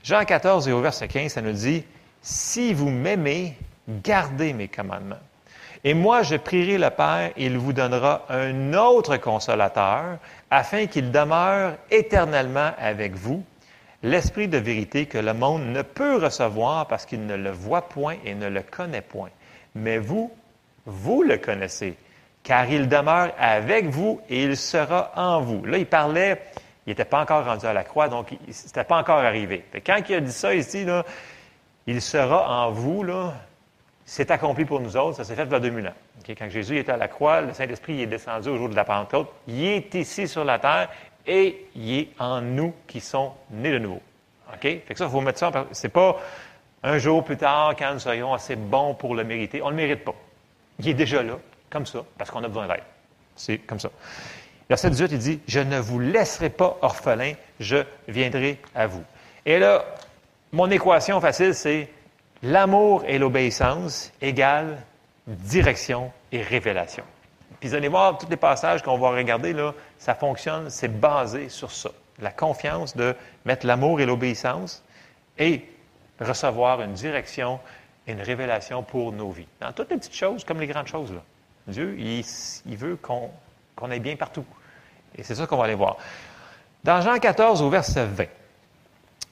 [0.03, 1.85] Jean 14 et au verset 15, ça nous dit,
[2.23, 3.57] Si vous m'aimez,
[3.89, 5.17] gardez mes commandements.
[5.85, 10.19] Et moi, je prierai le Père, et il vous donnera un autre consolateur,
[10.51, 13.45] afin qu'il demeure éternellement avec vous,
[14.03, 18.17] l'Esprit de vérité que le monde ne peut recevoir parce qu'il ne le voit point
[18.25, 19.31] et ne le connaît point.
[19.75, 20.33] Mais vous,
[20.87, 21.97] vous le connaissez,
[22.47, 25.65] car il demeure avec vous et il sera en vous.
[25.65, 26.41] Là, il parlait,
[26.87, 29.65] il n'était pas encore rendu à la croix, donc ce n'était pas encore arrivé.
[29.85, 30.87] quand il a dit ça ici,
[31.89, 33.05] il sera en vous,
[34.05, 35.17] c'est accompli pour nous autres.
[35.17, 35.93] Ça s'est fait il y a 2000 ans.
[36.39, 39.29] Quand Jésus était à la croix, le Saint-Esprit est descendu au jour de la Pentecôte.
[39.49, 40.89] Il est ici sur la terre
[41.27, 44.03] et il est en nous qui sont nés de nouveau.
[44.53, 44.61] OK?
[44.63, 46.17] Fait que ça, il faut mettre ça en C'est pas
[46.85, 49.63] un jour plus tard, quand nous serions assez bons pour le mériter.
[49.63, 50.15] On ne le mérite pas.
[50.79, 51.39] Il est déjà là,
[51.71, 52.83] comme ça, parce qu'on a besoin d'aide.
[53.35, 53.91] C'est comme ça.
[54.69, 59.05] Verset 18, il dit, Je ne vous laisserai pas orphelin, je viendrai à vous.
[59.45, 59.85] Et là,
[60.53, 61.89] mon équation facile, c'est
[62.43, 64.79] l'amour et l'obéissance égale
[65.27, 67.05] direction et révélation.
[67.61, 71.49] Puis vous allez voir, tous les passages qu'on va regarder, là, ça fonctionne, c'est basé
[71.49, 71.91] sur ça.
[72.19, 74.85] La confiance de mettre l'amour et l'obéissance
[75.39, 75.65] et
[76.21, 77.61] recevoir une direction
[78.07, 79.49] et une révélation pour nos vies.
[79.61, 81.13] Dans toutes les petites choses comme les grandes choses.
[81.13, 81.23] Là.
[81.67, 84.45] Dieu, il, veut qu'on aille bien partout.
[85.17, 85.97] Et c'est ça qu'on va aller voir.
[86.85, 88.25] Dans Jean 14, au verset 20,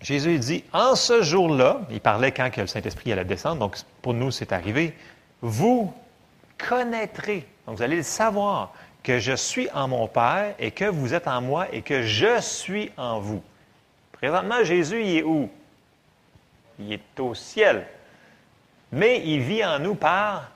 [0.01, 4.31] Jésus dit, en ce jour-là, il parlait quand le Saint-Esprit allait descendre, donc pour nous
[4.31, 4.95] c'est arrivé,
[5.41, 5.95] vous
[6.59, 8.73] connaîtrez, donc vous allez le savoir,
[9.05, 12.41] que je suis en mon Père et que vous êtes en moi et que je
[12.41, 13.43] suis en vous.
[14.13, 15.51] Présentement, Jésus, il est où?
[16.79, 17.87] Il est au ciel.
[18.91, 20.51] Mais il vit en nous par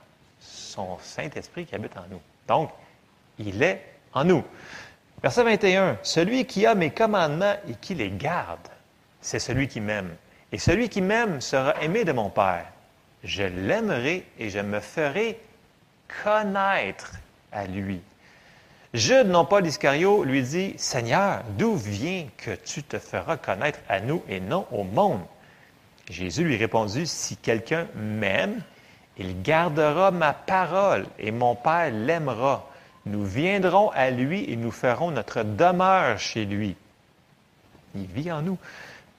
[0.50, 2.20] son Saint-Esprit qui habite en nous.
[2.46, 2.70] Donc,
[3.38, 3.82] il est
[4.12, 4.44] en nous.
[5.22, 5.98] Verset 21.
[6.02, 8.68] Celui qui a mes commandements et qui les garde,
[9.20, 10.14] c'est celui qui m'aime.
[10.52, 12.66] Et celui qui m'aime sera aimé de mon Père.
[13.24, 15.38] Je l'aimerai et je me ferai
[16.22, 17.12] connaître
[17.52, 18.00] à lui.
[18.94, 24.00] Jude, non pas l'Iscario, lui dit, Seigneur, d'où vient que tu te feras connaître à
[24.00, 25.20] nous et non au monde?
[26.08, 28.62] Jésus lui répondit, Si quelqu'un m'aime,
[29.18, 32.68] il gardera ma parole et mon Père l'aimera.
[33.06, 36.76] Nous viendrons à lui et nous ferons notre demeure chez lui.
[37.94, 38.58] Il vit en nous.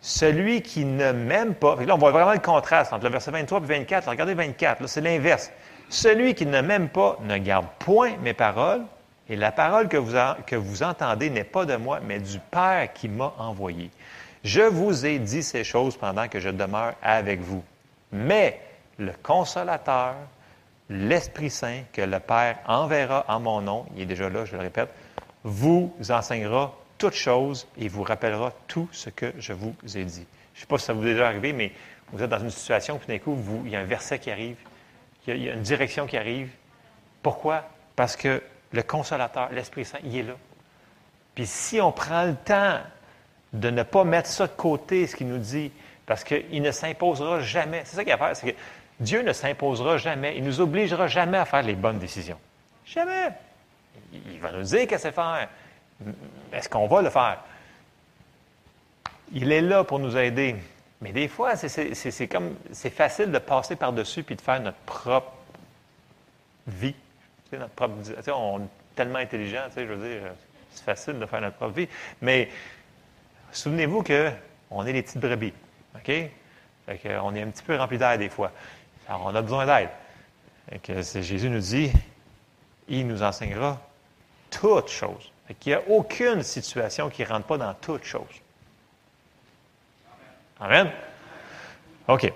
[0.02, 3.60] Celui qui ne m'aime pas, là on voit vraiment le contraste entre le verset 23
[3.60, 4.10] et 24.
[4.10, 5.52] Regardez 24, là c'est l'inverse.
[5.90, 8.84] Celui qui ne m'aime pas ne garde point mes paroles,
[9.28, 12.92] et la parole que vous, que vous entendez n'est pas de moi, mais du Père
[12.94, 13.92] qui m'a envoyé.
[14.44, 17.64] Je vous ai dit ces choses pendant que je demeure avec vous.
[18.12, 18.60] Mais
[19.00, 20.16] le consolateur,
[20.90, 24.62] l'Esprit Saint que le Père enverra en mon nom, il est déjà là, je le
[24.62, 24.90] répète,
[25.44, 30.26] vous enseignera toutes choses et vous rappellera tout ce que je vous ai dit.
[30.54, 31.72] Je ne sais pas si ça vous est déjà arrivé, mais
[32.12, 34.32] vous êtes dans une situation, puis d'un coup, vous, il y a un verset qui
[34.32, 34.58] arrive,
[35.26, 36.50] il y, a, il y a une direction qui arrive.
[37.22, 37.64] Pourquoi?
[37.96, 40.34] Parce que le consolateur, l'Esprit Saint, il est là.
[41.36, 42.80] Puis si on prend le temps
[43.54, 45.72] de ne pas mettre ça de côté, ce qu'il nous dit,
[46.06, 47.84] parce qu'il ne s'imposera jamais.
[47.86, 48.54] C'est ça qu'il y a à faire,
[49.00, 52.40] Dieu ne s'imposera jamais, il ne nous obligera jamais à faire les bonnes décisions.
[52.86, 53.30] Jamais.
[54.12, 55.48] Il va nous dire qu'est-ce faire.
[56.52, 57.40] Est-ce qu'on va le faire?
[59.32, 60.56] Il est là pour nous aider.
[61.02, 65.32] Mais des fois, c'est comme c'est facile de passer par-dessus puis de faire notre propre
[66.68, 66.96] vie.
[67.54, 70.24] On est tellement intelligent, tu sais, je veux dire,
[70.72, 71.88] c'est facile de faire notre propre vie.
[72.22, 72.50] Mais
[73.52, 75.54] souvenez-vous qu'on est des petites brebis.
[75.96, 78.52] On est un petit peu rempli d'air des fois.
[79.10, 79.90] Alors, on a besoin d'aide.
[80.86, 81.92] Jésus nous dit,
[82.88, 83.82] il nous enseignera
[84.52, 85.32] toutes choses.
[85.50, 88.22] Il n'y a aucune situation qui ne rentre pas dans toutes choses.
[90.60, 90.92] Amen.
[92.08, 92.32] OK.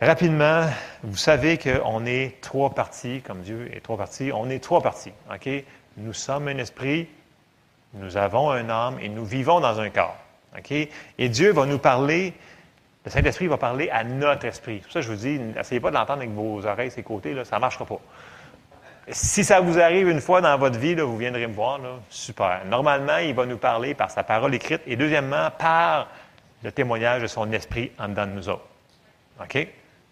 [0.00, 0.68] Rapidement,
[1.04, 4.32] vous savez qu'on est trois parties, comme Dieu est trois parties.
[4.32, 5.12] On est trois parties.
[5.32, 5.48] OK?
[5.98, 7.06] Nous sommes un esprit,
[7.94, 10.16] nous avons un âme et nous vivons dans un corps.
[10.58, 10.72] OK?
[10.72, 12.34] Et Dieu va nous parler
[13.04, 14.76] le Saint-Esprit va parler à notre esprit.
[14.78, 17.02] C'est pour ça que je vous dis, n'essayez pas de l'entendre avec vos oreilles, ses
[17.02, 18.00] côtés, là, ça ne marchera pas.
[19.08, 21.98] Si ça vous arrive une fois dans votre vie, là, vous viendrez me voir, là,
[22.08, 22.64] super.
[22.66, 26.08] Normalement, il va nous parler par sa parole écrite et deuxièmement, par
[26.62, 28.66] le témoignage de son esprit en dedans de nous autres.
[29.40, 29.66] OK?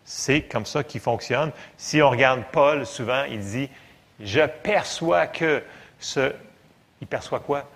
[0.05, 1.53] C'est comme ça qu'il fonctionne.
[1.76, 3.70] Si on regarde Paul, souvent, il dit
[4.18, 5.62] Je perçois que
[6.00, 6.33] ce.
[7.00, 7.68] Il perçoit quoi?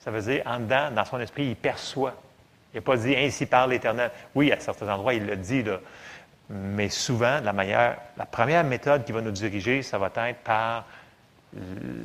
[0.00, 2.14] Ça veut dire, en dedans, dans son esprit, il perçoit.
[2.76, 4.10] Il n'a pas dit ainsi par l'Éternel.
[4.34, 5.78] Oui, à certains endroits, il le dit, là.
[6.50, 10.84] mais souvent, la, manière, la première méthode qui va nous diriger, ça va être par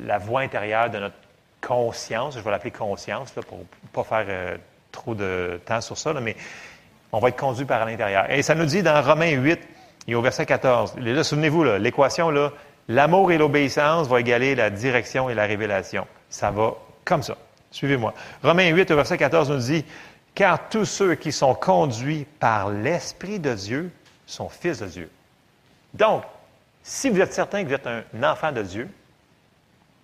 [0.06, 1.16] la voix intérieure de notre
[1.60, 2.38] conscience.
[2.38, 4.56] Je vais l'appeler conscience là, pour ne pas faire euh,
[4.90, 6.36] trop de temps sur ça, mais
[7.12, 8.30] on va être conduit par l'intérieur.
[8.30, 9.60] Et ça nous dit dans Romains 8
[10.08, 12.50] et au verset 14, là, souvenez-vous, l'équation, là,
[12.88, 16.06] l'amour et l'obéissance vont égaler la direction et la révélation.
[16.30, 16.72] Ça va
[17.04, 17.36] comme ça.
[17.70, 18.14] Suivez-moi.
[18.42, 19.84] Romains 8 au verset 14 nous dit,
[20.34, 23.90] car tous ceux qui sont conduits par l'Esprit de Dieu
[24.26, 25.10] sont fils de Dieu.
[25.94, 26.24] Donc,
[26.82, 28.88] si vous êtes certain que vous êtes un enfant de Dieu,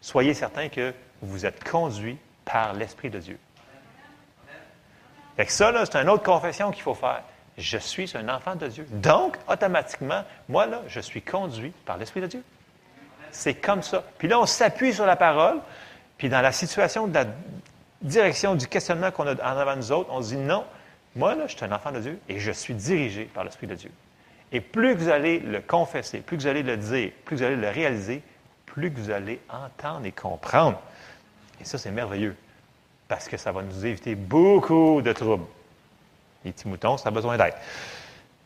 [0.01, 3.39] soyez certain que vous êtes conduit par l'Esprit de Dieu.
[5.37, 7.23] Fait ça, c'est une autre confession qu'il faut faire.
[7.57, 8.87] Je suis un enfant de Dieu.
[8.91, 12.45] Donc, automatiquement, moi, là, je suis conduit par l'Esprit de Dieu.
[13.31, 14.05] C'est comme ça.
[14.19, 15.61] Puis là, on s'appuie sur la parole.
[16.17, 17.27] Puis dans la situation de la
[18.03, 20.65] direction du questionnement qu'on a en avant nous autres, on se dit non,
[21.17, 23.75] moi, là, je suis un enfant de Dieu et je suis dirigé par l'Esprit de
[23.75, 23.91] Dieu.
[24.53, 27.69] Et plus vous allez le confesser, plus vous allez le dire, plus vous allez le
[27.69, 28.23] réaliser,
[28.67, 30.81] plus vous allez entendre et comprendre.
[31.61, 32.37] Et ça, c'est merveilleux,
[33.09, 35.47] parce que ça va nous éviter beaucoup de troubles.
[36.45, 37.55] Les petits moutons, ça a besoin d'aide.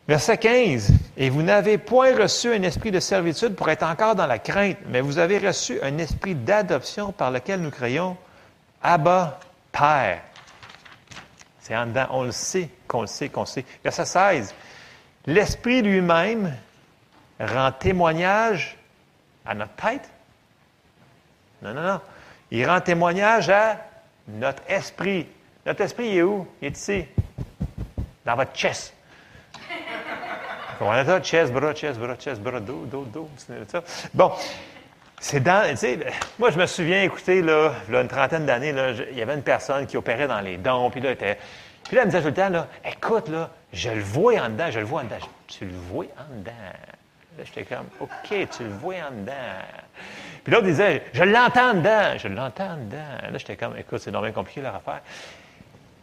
[0.07, 0.91] Verset 15.
[1.15, 4.77] Et vous n'avez point reçu un esprit de servitude pour être encore dans la crainte,
[4.87, 8.17] mais vous avez reçu un esprit d'adoption par lequel nous crions
[8.83, 9.39] Abba,
[9.71, 10.21] Père.
[11.59, 12.07] C'est en dedans.
[12.11, 13.65] On le sait, qu'on le sait, qu'on le sait.
[13.83, 14.53] Verset 16.
[15.25, 16.53] L'esprit lui-même
[17.39, 18.77] rend témoignage
[19.45, 20.09] à notre tête.
[21.61, 22.01] Non, non, non.
[22.51, 23.77] Il rend témoignage à
[24.27, 25.27] notre esprit.
[25.65, 26.45] Notre esprit, il est où?
[26.61, 27.05] Il est ici.
[28.25, 28.93] Dans votre chest.
[30.77, 31.21] Comprenez ça?
[31.21, 33.29] Chest, bras, chest, bras, chest, bras, dos, dos, dos.
[34.13, 34.33] Bon.
[35.23, 35.99] C'est dans, tu sais,
[36.37, 38.75] moi, je me souviens, écoutez, là, là une trentaine d'années,
[39.09, 41.37] il y avait une personne qui opérait dans les dents, puis là, elle était,
[41.85, 44.49] puis là, elle me disait tout le temps, là, écoute, là, je le vois en
[44.49, 45.15] dedans, je le vois en dedans.
[45.21, 46.51] Je- Tu le vois en dedans.
[47.37, 49.31] Là, j'étais comme, OK, tu le vois en dedans.
[50.43, 53.31] Puis l'autre disait, je l'entends en dedans, je l'entends en dedans.
[53.31, 54.99] Là, j'étais comme, écoute, c'est normal compliqué leur affaire.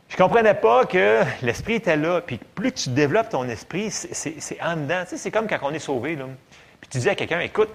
[0.08, 2.22] Je comprenais pas que l'esprit était là.
[2.22, 5.02] Puis plus tu développes ton esprit, c'est- en dedans.
[5.02, 6.16] Tu sais, c'est comme quand on est sauvé.
[6.16, 6.24] Là.
[6.80, 7.68] Puis tu dis à quelqu'un, écoute,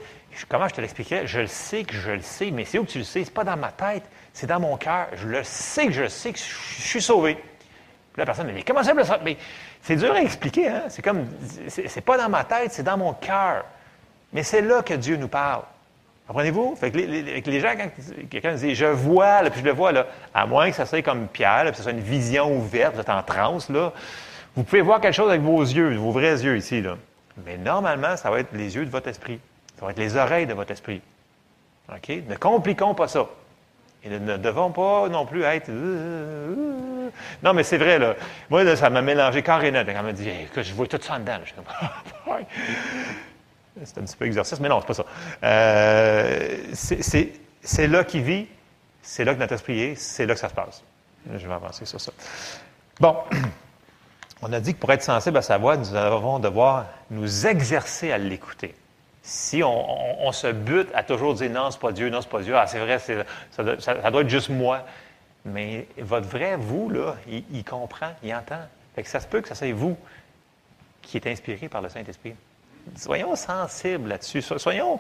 [0.50, 1.28] comment je te l'expliquerais?
[1.28, 3.24] Je le sais que je le sais, mais c'est où que tu le sais?
[3.24, 5.08] C'est pas dans ma tête, c'est dans mon cœur.
[5.16, 7.36] Je le sais que je le sais que je, suis sauvé.
[7.36, 8.94] Puis la personne me dit, comment ça?
[9.24, 9.38] Mais
[9.82, 10.84] c'est dur à expliquer, hein?
[10.90, 11.26] C'est comme,
[11.68, 13.66] c'est c'est pas dans ma tête, c'est dans mon cœur.
[14.34, 15.64] Mais c'est là que Dieu nous parle.
[16.28, 16.76] Comprenez-vous?
[16.76, 17.90] Fait que les, les- les gens, quand
[18.30, 21.04] quelqu'un dit je vois, là, puis je le vois, là, à moins que ça soit
[21.04, 23.94] comme Pierre, là, puis que ce soit une vision ouverte, vous êtes en transe, là,
[24.56, 26.82] vous pouvez voir quelque chose avec vos yeux, vos vrais yeux ici.
[26.82, 26.98] Là.
[27.46, 29.40] Mais normalement, ça va être les yeux de votre esprit.
[29.90, 31.02] Être les oreilles de votre esprit.
[31.90, 32.10] OK?
[32.28, 33.26] Ne compliquons pas ça.
[34.04, 35.70] Et ne, devons pas non plus être.
[35.70, 37.10] euh,
[37.44, 38.16] Non, mais c'est vrai, là.
[38.52, 39.84] Moi, là, ça m'a mélangé carrément.
[39.84, 41.38] Quand elle m'a dit, écoute, je vois tout ça en dedans.
[42.28, 42.46] Ouais.
[43.84, 45.06] C'est un petit peu exercice, mais non, c'est pas ça.
[45.44, 48.48] Euh, c'est- là qu'il vit,
[49.02, 50.82] c'est là que notre esprit est, c'est là que ça se passe.
[51.30, 52.14] Je vais avancer sur ça.
[53.02, 53.18] Bon,
[54.42, 58.14] on a dit que pour être sensible à sa voix, nous allons devoir nous exercer
[58.14, 58.74] à l'écouter.
[59.28, 62.56] Si on, se bute à toujours dire non, c'est pas Dieu, non, c'est pas Dieu,
[62.56, 64.86] ah, c'est vrai, ça, doit- être juste moi.
[65.46, 68.62] Mais votre vrai vous, là, il, comprend, il entend.
[68.94, 69.98] Fait que ça se peut que ça soit vous
[71.02, 72.36] qui est inspiré par le Saint-Esprit.
[72.96, 74.44] Soyons sensibles là-dessus.
[74.44, 75.00] So- Soyons,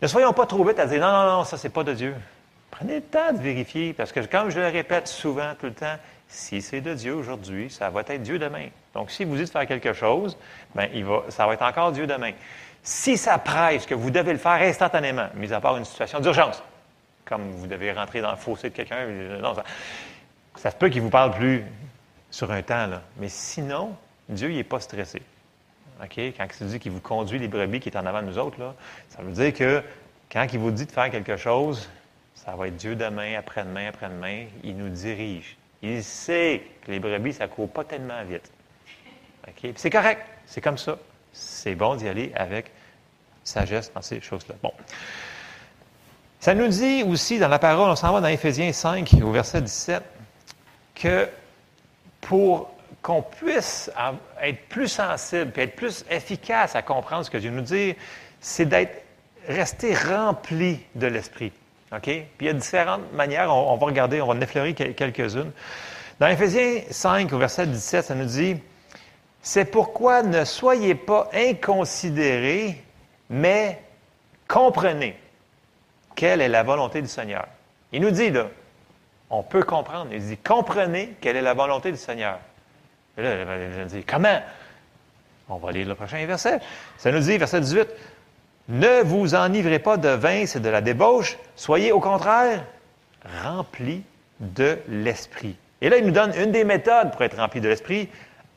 [0.00, 2.14] ne soyons pas trop vite à dire non, non, non, ça, c'est pas de Dieu.
[2.70, 5.96] Prenez le temps de vérifier, parce que comme je le répète souvent, tout le temps,
[6.28, 8.68] si c'est de Dieu aujourd'hui, ça va être Dieu demain.
[8.94, 10.38] Donc, si vous dites faire quelque chose,
[10.74, 10.88] ben,
[11.28, 12.32] ça va être encore Dieu demain.
[12.82, 16.62] Si ça presse que vous devez le faire instantanément, mis à part une situation d'urgence,
[17.24, 19.64] comme vous devez rentrer dans le fossé de quelqu'un, euh, ça,
[20.56, 21.64] ça peut qu'il vous parle plus
[22.30, 22.88] sur un temps.
[23.18, 23.94] Mais sinon,
[24.28, 25.22] Dieu, n'est pas stressé.
[25.98, 28.56] Quand il dit qu'il vous conduit les brebis qui est en avant de nous autres,
[29.10, 29.82] ça veut dire que
[30.32, 31.88] quand il vous dit de faire quelque chose,
[32.34, 34.46] ça va être Dieu demain, après-demain, après-demain.
[34.64, 35.58] Il nous dirige.
[35.82, 38.50] Il sait que les brebis, ça ne court pas tellement vite.
[39.76, 40.22] C'est correct.
[40.46, 40.96] C'est comme ça.
[41.32, 42.70] C'est bon d'y aller avec
[43.44, 44.54] sagesse dans ces choses-là.
[44.62, 44.72] Bon.
[46.40, 49.60] Ça nous dit aussi dans la parole, on s'en va dans Éphésiens 5, au verset
[49.60, 50.02] 17,
[50.94, 51.28] que
[52.20, 52.70] pour
[53.02, 53.90] qu'on puisse
[54.42, 57.94] être plus sensible, puis être plus efficace à comprendre ce que Dieu nous dit,
[58.40, 59.02] c'est d'être
[59.48, 61.52] resté rempli de l'Esprit.
[61.92, 62.02] OK?
[62.02, 64.94] Puis il y a différentes manières, on, on va regarder, on va en effleurer quel-
[64.94, 65.50] quelques-unes.
[66.20, 68.56] Dans Éphésiens 5, au verset 17, ça nous dit
[69.42, 72.82] C'est pourquoi ne soyez pas inconsidérés,
[73.30, 73.82] mais
[74.48, 75.18] comprenez
[76.14, 77.46] quelle est la volonté du Seigneur.
[77.92, 78.48] Il nous dit là,
[79.30, 80.12] on peut comprendre.
[80.12, 82.38] Il dit comprenez quelle est la volonté du Seigneur.
[83.16, 84.40] Et là, je dis comment?
[85.48, 86.60] On va lire le prochain verset.
[86.96, 87.88] Ça nous dit, verset 18
[88.68, 91.38] Ne vous enivrez pas de vin, c'est de la débauche.
[91.56, 92.64] Soyez au contraire
[93.42, 94.02] remplis
[94.38, 95.56] de l'esprit.
[95.80, 98.08] Et là, il nous donne une des méthodes pour être rempli de l'esprit.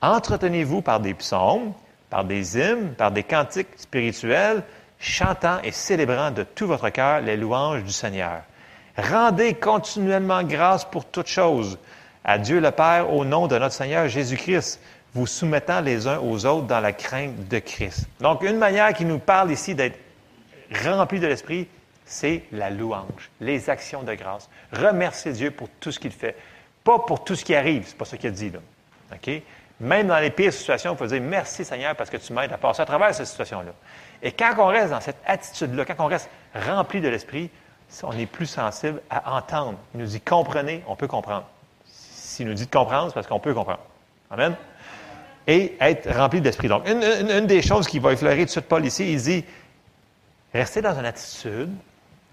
[0.04, 1.72] Entretenez-vous par des psaumes,
[2.10, 4.62] par des hymnes, par des cantiques spirituels,
[5.00, 8.42] chantant et célébrant de tout votre cœur les louanges du Seigneur.
[8.98, 11.80] Rendez continuellement grâce pour toutes choses
[12.26, 14.82] à Dieu le Père au nom de notre Seigneur Jésus-Christ,
[15.14, 18.06] vous soumettant les uns aux autres dans la crainte de Christ.
[18.20, 19.98] Donc, une manière qui nous parle ici d'être
[20.84, 21.70] rempli de l'Esprit,
[22.06, 24.50] c'est la louange, les actions de grâce.
[24.74, 26.36] Remercier Dieu pour tout ce qu'il fait.
[26.84, 28.60] Pas pour tout ce qui arrive, c'est pas ce qu'il dit là.
[29.84, 32.58] Même dans les pires situations, il faut dire merci Seigneur parce que tu m'aides à
[32.58, 33.72] passer à travers cette situation-là.
[34.22, 37.50] Et quand on reste dans cette attitude-là, quand on reste rempli de l'Esprit,
[38.02, 39.78] on est plus sensible à entendre.
[39.94, 41.46] Il nous dit comprenez, on peut comprendre.
[41.86, 43.82] S'il nous dit de comprendre, c'est parce qu'on peut comprendre.
[44.32, 44.56] Amen?
[45.46, 46.70] Et être rempli d'esprit.
[46.70, 49.46] Donc, une, des choses qui va effleurer tout de suite Paul ici, il dit
[50.54, 51.70] restez dans une attitude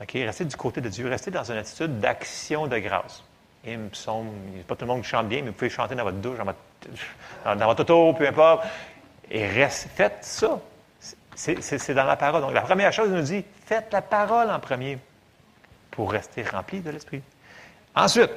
[0.01, 0.13] OK?
[0.15, 1.09] Restez du côté de Dieu.
[1.09, 3.23] Restez dans une attitude d'action de grâce.
[3.67, 4.31] Hymne, psaume,
[4.67, 6.45] pas tout le monde qui chante bien, mais vous pouvez chanter dans votre douche, dans
[6.45, 6.59] votre,
[7.45, 8.65] dans- votre auto, peu importe.
[9.31, 10.61] Et reste, faites ça.
[11.35, 12.43] C'est dans la parole.
[12.43, 14.99] Donc, la première chose, il nous dit, faites la parole en premier
[15.91, 17.23] pour rester rempli de l'Esprit.
[17.95, 18.31] Ensuite,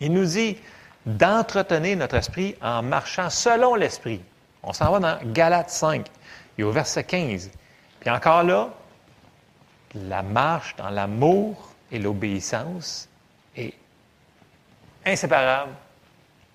[0.00, 0.58] il nous dit
[1.04, 4.22] d'entretenir notre esprit en marchant selon l'Esprit.
[4.62, 6.06] On s'en va dans Galates 5
[6.56, 7.50] et au verset 15.
[8.00, 8.68] Puis encore là,
[9.94, 13.08] la marche dans l'amour et l'obéissance
[13.56, 13.74] est
[15.06, 15.72] inséparable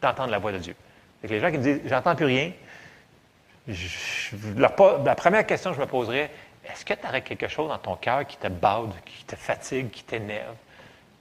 [0.01, 0.75] d'entendre la voix de Dieu.
[1.23, 2.51] Fait que les gens qui me disent J'entends plus rien,
[3.67, 4.71] je- la,
[5.05, 6.29] la première question que je me poserais
[6.65, 9.89] est-ce que tu aurais quelque chose dans ton cœur qui te bade, qui te fatigue,
[9.89, 10.55] qui t'énerve,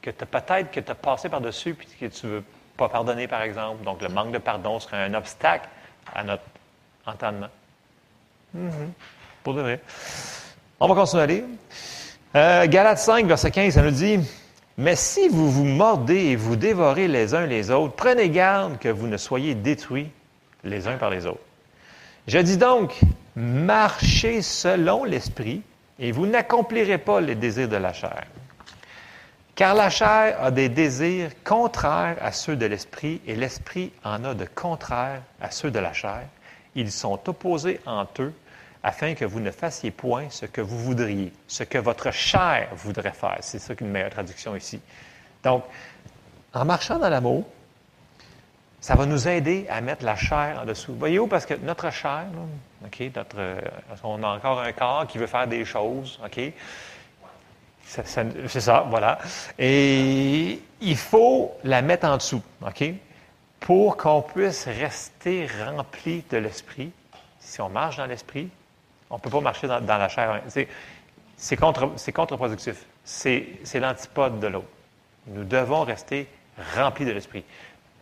[0.00, 2.44] que tu peut-être que tu as passé par-dessus puis que tu ne veux
[2.76, 3.82] pas pardonner, par exemple?
[3.84, 5.68] Donc, le manque de pardon serait un obstacle
[6.14, 6.42] à notre
[7.06, 7.48] entendement.
[8.54, 8.92] Mhm.
[9.42, 9.80] Pour de vrai.
[10.78, 11.44] On va continuer à lire.
[12.36, 14.18] Euh, Galates 5, verset 15, ça nous dit
[14.78, 18.88] Mais si vous vous mordez et vous dévorez les uns les autres, prenez garde que
[18.88, 20.10] vous ne soyez détruits
[20.64, 21.40] les uns par les autres.
[22.26, 23.00] Je dis donc,
[23.36, 25.62] marchez selon l'esprit
[25.98, 28.24] et vous n'accomplirez pas les désirs de la chair.
[29.54, 34.34] Car la chair a des désirs contraires à ceux de l'esprit et l'esprit en a
[34.34, 36.22] de contraires à ceux de la chair.
[36.74, 38.32] Ils sont opposés entre eux
[38.82, 43.12] afin que vous ne fassiez point ce que vous voudriez, ce que votre chair voudrait
[43.12, 43.38] faire.
[43.40, 44.80] C'est ça qu'une meilleure traduction ici.
[45.44, 45.64] Donc,
[46.52, 47.46] en marchant dans l'amour,
[48.80, 50.94] ça va nous aider à mettre la chair en dessous.
[50.94, 53.60] Voyez-vous, parce que notre chair, là, OK, notre, euh,
[54.02, 56.40] on a encore un corps qui veut faire des choses, OK?
[57.86, 59.18] C'est ça, voilà.
[59.58, 62.84] Et il faut la mettre en dessous, OK?
[63.60, 66.90] Pour qu'on puisse rester rempli de l'esprit.
[67.38, 68.50] Si on marche dans l'esprit,
[69.12, 70.40] on ne peut pas marcher dans, la chair.
[71.36, 72.86] C'est- contre, contre-productif.
[73.04, 74.66] C'est l'antipode de l'autre.
[75.26, 76.26] Nous devons rester
[76.74, 77.44] remplis de l'esprit.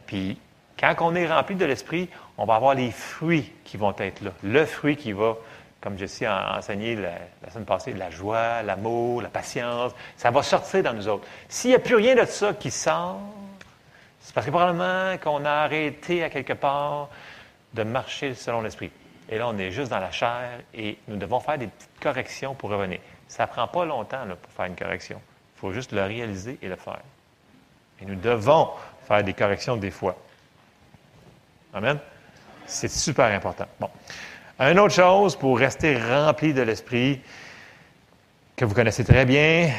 [0.06, 0.38] Puis,
[0.78, 2.08] quand on est rempli de l'esprit,
[2.38, 4.30] on va avoir les fruits qui vont être là.
[4.42, 5.36] Le fruit qui va,
[5.80, 10.42] comme Jessie a enseigné la, la semaine passée, la joie, l'amour, la patience, ça va
[10.42, 11.26] sortir dans nous autres.
[11.48, 13.20] S'il n'y a plus rien de ça qui sort,
[14.20, 17.08] c'est parce que probablement qu'on a arrêté à quelque part
[17.74, 18.90] de marcher selon l'esprit.
[19.30, 22.54] Et là, on est juste dans la chair et nous devons faire des petites corrections
[22.56, 22.98] pour revenir.
[23.28, 25.20] Ça ne prend pas longtemps pour faire une correction.
[25.56, 26.98] Il faut juste le réaliser et le faire.
[28.02, 28.70] Et nous devons
[29.06, 30.16] faire des corrections des fois.
[31.72, 31.98] Amen.
[32.66, 33.66] C'est super important.
[33.78, 33.88] Bon.
[34.58, 37.20] Une autre chose pour rester rempli de l'esprit,
[38.56, 39.70] que vous connaissez très bien,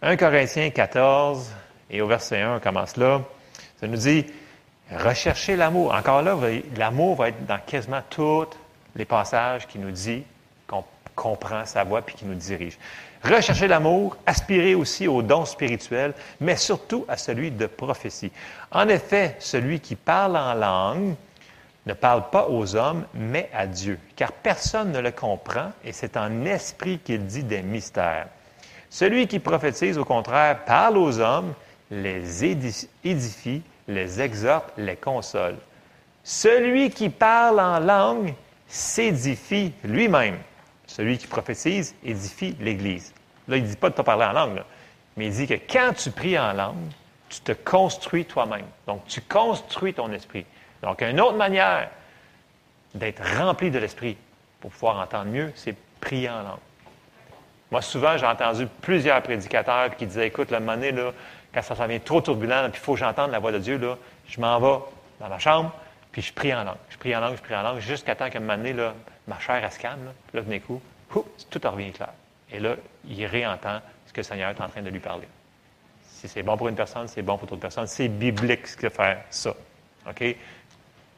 [0.00, 1.52] 1 Corinthiens 14,
[1.90, 3.20] et au verset 1, on commence là.
[3.80, 4.26] Ça nous dit
[4.92, 5.92] recherchez l'amour.
[5.92, 6.36] Encore là,
[6.76, 8.46] l'amour va être dans quasiment tous
[8.96, 10.24] les passages qui nous dit
[10.66, 10.84] qu'on
[11.14, 12.78] comprend sa voix puis qui nous dirige.
[13.22, 18.30] Recherchez l'amour, aspirez aussi aux dons spirituels, mais surtout à celui de prophétie.
[18.70, 21.14] En effet, celui qui parle en langue
[21.86, 26.16] ne parle pas aux hommes, mais à Dieu, car personne ne le comprend et c'est
[26.16, 28.26] en esprit qu'il dit des mystères.
[28.90, 31.52] Celui qui prophétise, au contraire, parle aux hommes,
[31.90, 35.56] les édi- édifie, les exhorte, les console.
[36.24, 38.34] Celui qui parle en langue
[38.68, 40.38] s'édifie lui-même.
[40.86, 43.12] Celui qui prophétise édifie l'Église.
[43.48, 44.62] Là, il ne dit pas de te parler en langue,
[45.16, 46.90] mais il dit que quand tu pries en langue,
[47.28, 48.66] tu te construis toi-même.
[48.86, 50.46] Donc, tu construis ton esprit.
[50.82, 51.90] Donc, une autre manière
[52.94, 54.16] d'être rempli de l'esprit
[54.60, 56.58] pour pouvoir entendre mieux, c'est prier en langue.
[57.70, 61.12] Moi, souvent, j'ai entendu plusieurs prédicateurs qui disaient Écoute, le moment donné, là,
[61.52, 63.80] quand ça devient trop turbulent, puis il faut que j'entende la voix de Dieu,
[64.28, 64.84] je m'en vais
[65.20, 65.72] dans ma chambre,
[66.16, 66.78] puis je prie en langue.
[66.88, 68.94] Je prie en langue, je prie en langue, jusqu'à temps qu'à un moment donné, là,
[69.28, 70.02] ma chair, elle se calme.
[70.06, 70.80] Là, là d'un coup,
[71.14, 72.14] ouf, tout revient clair.
[72.50, 75.28] Et là, il réentend ce que le Seigneur est en train de lui parler.
[76.08, 77.86] Si c'est bon pour une personne, c'est bon pour d'autres personnes.
[77.86, 79.52] C'est biblique ce que faire ça.
[80.08, 80.24] OK?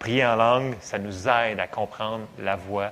[0.00, 2.90] Prier en langue, ça nous aide à comprendre la voix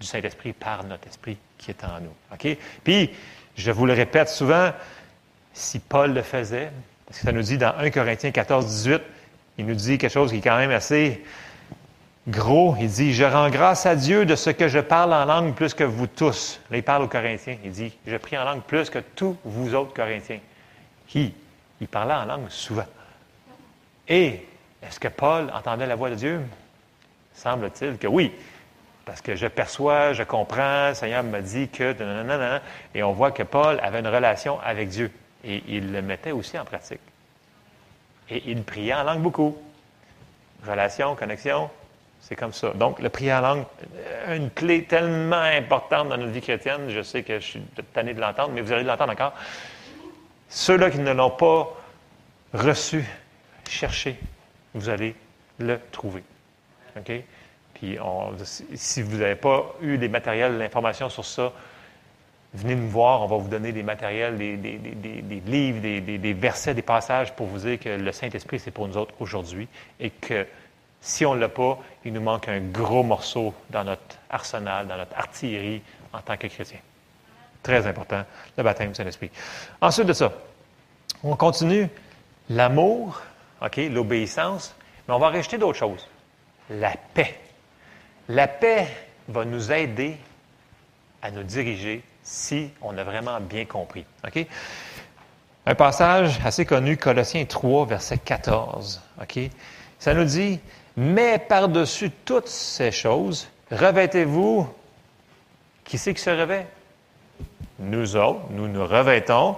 [0.00, 2.14] du Saint-Esprit par notre esprit qui est en nous.
[2.32, 2.58] OK?
[2.82, 3.10] Puis,
[3.54, 4.72] je vous le répète souvent,
[5.52, 6.72] si Paul le faisait,
[7.06, 9.02] parce que ça nous dit dans 1 Corinthiens 14, 18,
[9.58, 11.22] il nous dit quelque chose qui est quand même assez
[12.28, 12.76] gros.
[12.80, 15.74] Il dit, je rends grâce à Dieu de ce que je parle en langue plus
[15.74, 16.60] que vous tous.
[16.70, 17.56] Là, il parle aux Corinthiens.
[17.64, 20.40] Il dit, je prie en langue plus que tous vous autres Corinthiens.
[21.06, 21.34] Qui?
[21.80, 22.86] Il parlait en langue souvent.
[24.08, 24.46] Et
[24.82, 26.40] est-ce que Paul entendait la voix de Dieu?
[27.34, 28.32] Semble-t-il que oui.
[29.04, 31.94] Parce que je perçois, je comprends, le Seigneur me dit que...
[32.94, 35.10] Et on voit que Paul avait une relation avec Dieu.
[35.44, 37.00] Et il le mettait aussi en pratique.
[38.34, 39.56] Et il priait en langue beaucoup.
[40.66, 41.70] Relation, connexion,
[42.20, 42.70] C'est comme ça.
[42.70, 43.64] Donc, le prière en langue,
[43.96, 46.88] euh, une clé tellement importante dans notre vie chrétienne.
[46.88, 47.60] Je sais que je suis
[47.92, 49.34] tanné de l'entendre, mais vous allez l'entendre encore.
[50.48, 51.68] Ceux-là qui ne l'ont pas
[52.54, 53.04] reçu,
[53.68, 54.16] cherchez,
[54.74, 55.14] vous allez
[55.58, 56.24] le trouver.
[56.96, 57.12] OK?
[57.74, 58.32] Puis, on-
[58.74, 61.52] si vous n'avez pas eu des matériels, l'information sur ça,
[62.54, 67.34] venez nous voir, on va vous donner des matériels, des, livres, des, versets, des passages
[67.34, 70.46] pour vous dire que le Saint-Esprit, c'est pour nous autres aujourd'hui et que
[71.00, 74.96] si on ne l'a pas, il nous manque un gros morceau dans notre arsenal, dans
[74.96, 75.82] notre artillerie
[76.12, 76.78] en tant que chrétien.
[77.62, 78.24] Très important,
[78.56, 79.30] le baptême du Saint-Esprit.
[79.80, 80.32] Ensuite de ça,
[81.22, 81.88] on continue
[82.48, 83.20] l'amour,
[83.60, 84.74] OK, l'obéissance,
[85.08, 86.08] mais on va rajouter d'autres choses.
[86.70, 87.38] La paix.
[88.28, 88.86] La paix
[89.28, 90.16] va nous aider
[91.20, 94.04] à nous diriger si on a vraiment bien compris.
[95.66, 99.00] Un passage assez connu, Colossiens 3, verset 14.
[99.22, 99.38] OK?
[99.98, 100.58] Ça nous dit
[100.96, 104.68] Mais par-dessus toutes ces choses, revêtez-vous.
[105.84, 106.66] Qui c'est qui se revêt?
[107.78, 109.56] Nous autres, nous nous revêtons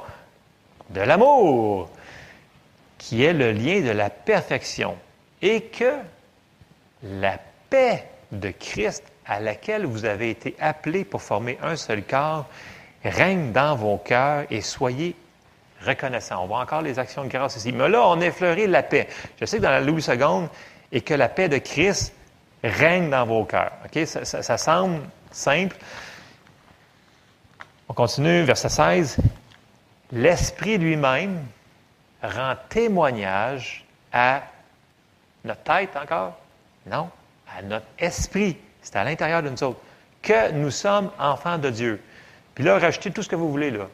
[0.90, 1.88] de l'amour,
[2.98, 4.96] qui est le lien de la perfection,
[5.42, 5.92] et que
[7.02, 7.38] la
[7.70, 12.46] paix de Christ à laquelle vous avez été appelés pour former un seul corps
[13.04, 15.14] règne dans vos cœurs et soyez
[15.84, 16.42] reconnaissants.
[16.42, 17.72] On voit encore les actions de grâce ici.
[17.72, 19.08] Mais là, on a effleuré la paix.
[19.40, 20.48] Je sais que dans la Louis II,
[20.92, 22.14] et que la paix de Christ
[22.62, 23.72] règne dans vos cœurs.
[23.84, 24.06] OK?
[24.06, 25.76] Ça, ça- ça semble simple.
[27.88, 29.16] On continue, verset 16.
[30.12, 31.44] L'Esprit lui-même
[32.22, 34.42] rend témoignage à
[35.44, 36.36] notre tête encore?
[36.86, 37.10] Non,
[37.56, 38.56] à notre esprit.
[38.86, 39.80] C'est à l'intérieur de nous autres.
[40.22, 42.00] Que nous sommes enfants de Dieu.
[42.54, 43.88] Puis là, rajoutez tout ce que vous voulez là.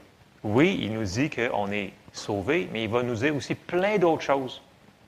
[0.44, 4.22] Oui, il nous dit qu'on est sauvés, mais il va nous dire aussi plein d'autres
[4.22, 4.60] choses.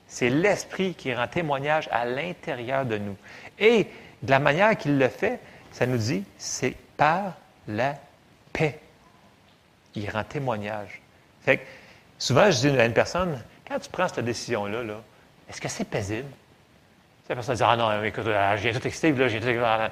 [0.07, 3.15] C'est l'Esprit qui rend témoignage à l'intérieur de nous.
[3.59, 3.85] Et
[4.23, 5.39] de la manière qu'il le fait,
[5.71, 7.33] ça nous dit, c'est par
[7.67, 7.93] la
[8.53, 8.79] paix.
[9.93, 10.99] Il rend témoignage.
[11.41, 11.63] Fait que,
[12.17, 15.01] souvent, je dis à une personne, quand tu prends cette décision-là, là,
[15.47, 16.29] est-ce que c'est paisible?
[17.27, 19.89] La personne dit Ah non, écoute, euh, j'ai tout excité, là, j'ai tout excité.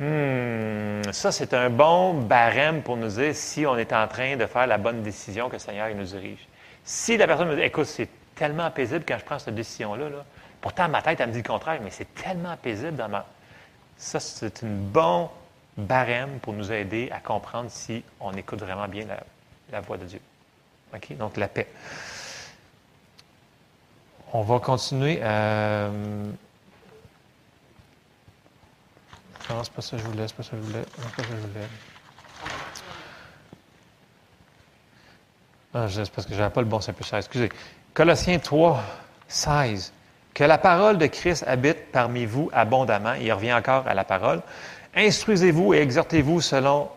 [0.00, 4.46] Hmm, ça, c'est un bon barème pour nous dire si on est en train de
[4.46, 6.48] faire la bonne décision que le Seigneur nous dirige.
[6.82, 10.24] Si la personne me dit Écoute, c'est tellement paisible quand je prends cette décision-là, là.
[10.60, 13.26] pourtant ma tête, elle me dit le contraire, mais c'est tellement paisible dans ma.
[13.98, 15.28] Ça, c'est une bon
[15.76, 19.04] barème pour nous aider à comprendre si on écoute vraiment bien
[19.70, 20.20] la, voix de Dieu.
[20.94, 21.16] OK?
[21.18, 21.68] Donc, la paix.
[24.32, 25.90] On va continuer à.
[29.52, 30.78] Non, c'est pas ça que je voulais, c'est pas ça que je voulais.
[30.78, 31.66] Non, c'est pas ça que je voulais.
[35.74, 37.50] Ah, je- c'est parce que je n'avais pas le bon Saint-Pécheur, excusez.
[37.94, 38.80] Colossiens 3,
[39.28, 39.92] 16.
[40.34, 43.12] Que la parole de Christ habite parmi vous abondamment.
[43.14, 44.40] Il revient encore à la parole.
[44.94, 46.88] Instruisez-vous et exhortez-vous selon.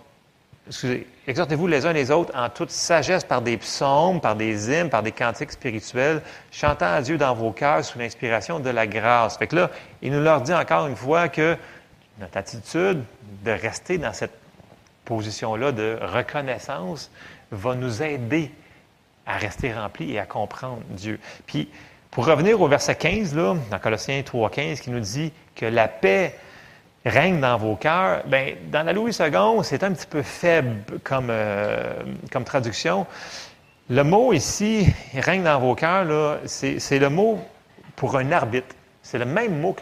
[0.67, 4.89] Excusez, exhortez-vous les uns les autres en toute sagesse par des psaumes, par des hymnes,
[4.89, 9.37] par des cantiques spirituels, chantant à Dieu dans vos cœurs sous l'inspiration de la grâce.
[9.37, 9.69] Fait que là,
[10.01, 11.57] il nous leur dit encore une fois que
[12.19, 13.03] notre attitude
[13.43, 14.37] de rester dans cette
[15.05, 17.11] position-là de reconnaissance
[17.51, 18.51] va nous aider
[19.25, 21.19] à rester remplis et à comprendre Dieu.
[21.45, 21.69] Puis,
[22.11, 26.35] pour revenir au verset 15, là, dans Colossiens 3,15, qui nous dit que la paix
[27.05, 31.27] règne dans vos cœurs, bien, dans la Louis II, c'est un petit peu faible comme,
[31.29, 31.93] euh,
[32.31, 33.05] comme traduction.
[33.89, 37.39] Le mot ici, règne dans vos cœurs, c'est le mot
[37.95, 38.75] pour un arbitre.
[39.03, 39.73] C'est le même mot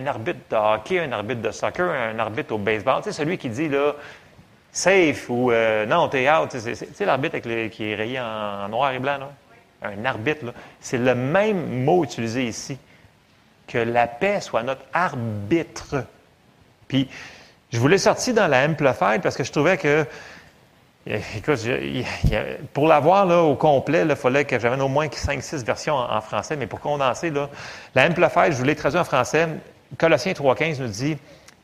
[0.00, 3.02] qu'un arbitre de hockey, un arbitre de soccer, un arbitre au baseball.
[3.02, 3.94] Tu sais, celui qui dit, là,
[4.72, 6.50] safe ou euh, non, t'es out.
[6.50, 9.30] Tu sais, l'arbitre qui est rayé en, noir et blanc, là?
[9.82, 10.54] Un arbitre.
[10.80, 12.78] C'est le même mot utilisé ici.
[13.66, 16.04] Que la paix soit notre arbitre.
[16.86, 17.08] Puis,
[17.72, 20.06] je vous l'ai sorti dans la Amplified parce que je trouvais que,
[21.06, 21.58] eh, écoute,
[22.72, 26.66] pour l'avoir au complet, il fallait que j'amène au moins 5-6 versions en, français, mais
[26.66, 27.48] pour condenser, là,
[27.94, 29.48] la Amplified, je vous l'ai traduit en français.
[29.98, 31.16] Colossiens 3,15 nous dit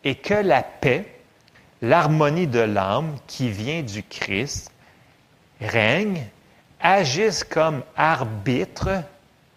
[0.05, 1.05] Et que la paix,
[1.83, 4.71] l'harmonie de l'âme qui vient du Christ,
[5.61, 6.27] règne,
[6.81, 9.03] agisse comme arbitre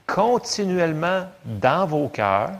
[0.08, 2.52] continuellement dans vos cœurs,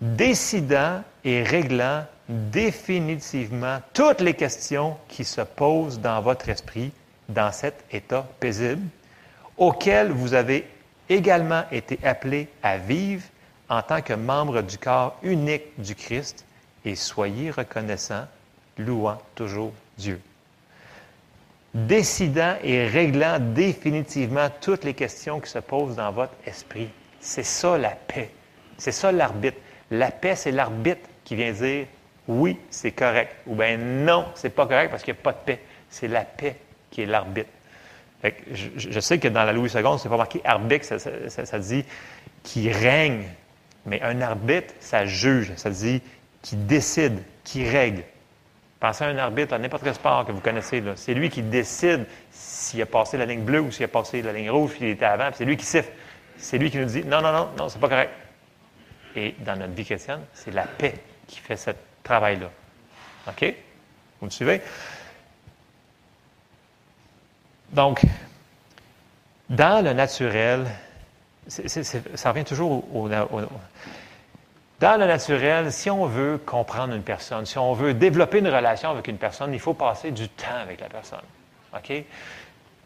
[0.00, 6.92] décidant et réglant définitivement toutes les questions qui se posent dans votre esprit
[7.28, 8.86] dans cet état paisible,
[9.56, 10.68] auquel vous avez
[11.08, 13.22] également été appelés à vivre
[13.68, 16.44] en tant que membre du corps unique du Christ,
[16.84, 18.26] et soyez reconnaissants,
[18.78, 20.20] louant toujours Dieu.
[21.74, 26.88] Décidant et réglant définitivement toutes les questions qui se posent dans votre esprit.
[27.20, 28.30] C'est ça la paix.
[28.78, 29.58] C'est ça l'arbitre.
[29.90, 31.86] La paix, c'est l'arbitre qui vient dire
[32.28, 35.44] oui, c'est correct, ou bien non, c'est pas correct parce qu'il n'y a pas de
[35.44, 35.60] paix.
[35.88, 36.56] C'est la paix
[36.90, 37.48] qui est l'arbitre.
[38.52, 41.84] Je, sais que dans la Louis II, c'est pas marqué arbitre, ça dit
[42.42, 43.24] qui règne.
[43.88, 46.02] Mais un arbitre, ça juge, ça dit
[46.42, 48.04] qui décide, qui règle.
[48.80, 50.82] Pensez à un arbitre à n'importe quel sport que vous connaissez.
[50.94, 54.32] C'est lui qui décide s'il a passé la ligne bleue ou s'il a passé la
[54.32, 55.90] ligne rouge, s'il était avant, c'est lui qui siffle.
[56.36, 58.12] C'est lui qui nous dit non, non, non, non, c'est pas correct.
[59.16, 60.94] Et dans notre vie chrétienne, c'est la paix
[61.26, 61.70] qui fait ce
[62.04, 62.50] travail-là.
[63.26, 63.54] OK?
[64.20, 64.60] Vous me suivez?
[67.72, 68.02] Donc,
[69.48, 70.66] dans le naturel,
[71.48, 73.08] ça revient toujours au,
[74.80, 78.90] dans le naturel, si on veut comprendre une personne, si on veut développer une relation
[78.90, 81.18] avec une personne, il faut passer du temps avec la personne.
[81.74, 82.04] OK?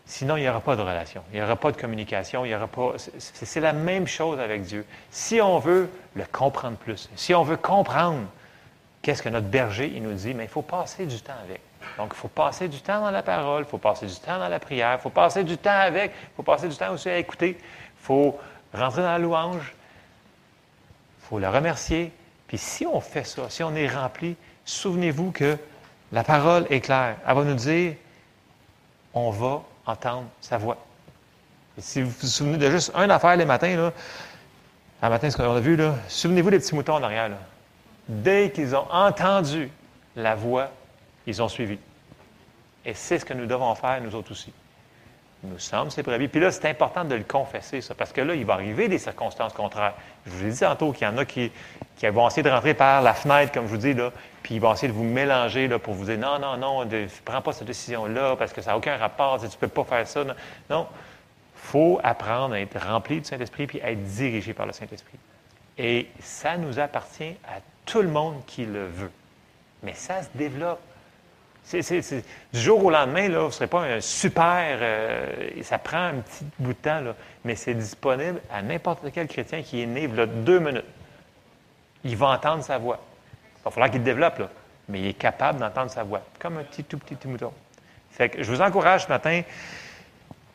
[0.07, 2.55] Sinon, il n'y aura pas de relation, il n'y aura pas de communication, il y
[2.55, 2.95] aura pas.
[3.19, 4.87] c'est la même chose avec Dieu.
[5.11, 8.27] Si on veut le comprendre plus, si on veut comprendre
[9.03, 11.61] qu'est-ce que notre berger il nous dit, mais il faut passer du temps avec.
[11.99, 14.49] Donc, il faut passer du temps dans la parole, il faut passer du temps dans
[14.49, 17.19] la prière, il faut passer du temps avec, il faut passer du temps aussi à
[17.19, 18.39] écouter, il faut
[18.75, 19.75] rentrer dans la louange,
[21.21, 22.13] il faut le remercier.
[22.47, 25.57] Puis si on fait ça, si on est rempli, souvenez-vous que
[26.13, 27.17] la parole est claire.
[27.27, 27.95] Elle va nous dire,
[29.15, 30.77] on va entendre sa voix.
[31.79, 33.93] Si vous vous souvenez de juste une affaire les matins, là,
[35.01, 35.79] un matin, ce qu'on a vu,
[36.09, 37.31] souvenez-vous des petits moutons en arrière.
[38.07, 39.71] Dès qu'ils ont entendu
[40.15, 40.71] la voix,
[41.27, 41.79] ils ont suivi.
[42.85, 44.53] Et c'est ce que nous devons faire, nous autres aussi.
[45.45, 46.29] Nous sommes ses brebis.
[46.29, 48.99] Puis là, c'est important de le confesser, ça, parce que là, il va arriver des
[48.99, 49.95] circonstances contraires.
[50.25, 51.51] Je vous ai dit tantôt qu'il y en a qui,
[51.97, 54.13] qui vont essayer de rentrer par la fenêtre, comme je vous dis, là,
[54.43, 57.07] puis ils vont essayer de vous mélanger là, pour vous dire non, non, non, ne
[57.25, 60.07] prends pas cette décision-là, parce que ça n'a aucun rapport, tu ne peux pas faire
[60.07, 60.23] ça.
[60.23, 60.35] Non,
[60.71, 60.87] Non.
[61.57, 65.19] faut apprendre à être rempli du Saint-Esprit puis à être dirigé par le Saint-Esprit.
[65.77, 69.11] Et ça nous appartient à tout le monde qui le veut.
[69.83, 70.81] Mais ça se développe.
[71.71, 74.79] Du jour au lendemain, là, vous ne serez pas un super.
[74.81, 77.01] euh, ça prend un petit bout de temps,
[77.45, 80.85] mais c'est disponible à n'importe quel chrétien qui est né il deux minutes.
[82.05, 83.01] Il va entendre sa voix.
[83.61, 84.43] Il va falloir qu'il développe,
[84.89, 87.53] mais il est capable d'entendre sa voix, comme un petit, tout petit, mouton.
[88.19, 89.43] Que je vous encourage ce matin.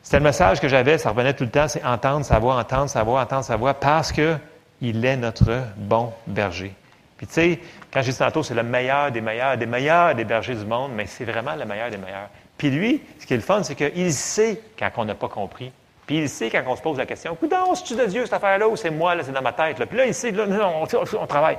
[0.02, 2.88] C'était le message que j'avais, ça revenait tout le temps, c'est entendre sa voix, entendre
[2.88, 6.74] sa voix, entendre sa voix, parce qu'il est notre bon berger.
[7.18, 7.60] Puis tu sais,
[7.92, 10.92] quand j'ai dit tantôt, c'est le meilleur des meilleurs, des meilleurs des bergers du monde,
[10.94, 12.30] mais c'est vraiment le meilleur des meilleurs.
[12.56, 15.72] Puis lui, ce qui est le fun, c'est qu'il sait quand on n'a pas compris.
[16.06, 18.68] Puis il sait quand on se pose la question, Coudon, c'est-tu de Dieu cette affaire-là
[18.68, 19.76] ou c'est moi, là, c'est dans ma tête?
[19.84, 20.86] Puis là, il sait, là, on,
[21.20, 21.58] on travaille.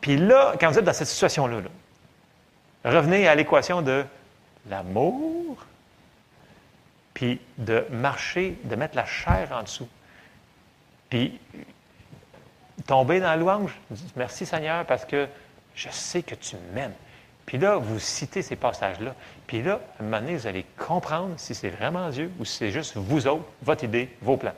[0.00, 4.04] Puis là, quand vous êtes dans cette situation-là, là, revenez à l'équation de
[4.70, 5.64] l'amour,
[7.14, 9.88] puis de marcher, de mettre la chair en dessous.
[11.08, 11.38] Puis
[12.86, 13.78] tomber dans la louange.
[14.16, 15.28] Merci Seigneur parce que
[15.74, 16.94] je sais que tu m'aimes.
[17.46, 19.14] Puis là, vous citez ces passages-là.
[19.46, 22.56] Puis là, à un moment donné, vous allez comprendre si c'est vraiment Dieu ou si
[22.56, 24.54] c'est juste vous autres, votre idée, vos plans.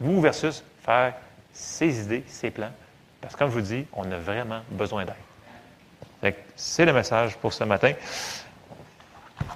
[0.00, 1.14] Vous versus faire
[1.52, 2.70] ses idées, ses plans.
[3.20, 6.34] Parce que comme je vous dis, on a vraiment besoin d'aide.
[6.56, 7.92] C'est le message pour ce matin.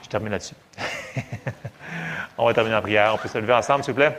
[0.03, 0.55] Je termine là-dessus.
[2.39, 3.15] on va terminer en prière.
[3.15, 4.19] On peut se lever ensemble, s'il vous plaît.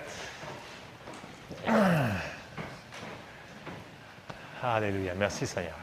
[4.62, 5.14] Alléluia.
[5.16, 5.74] Merci, Seigneur.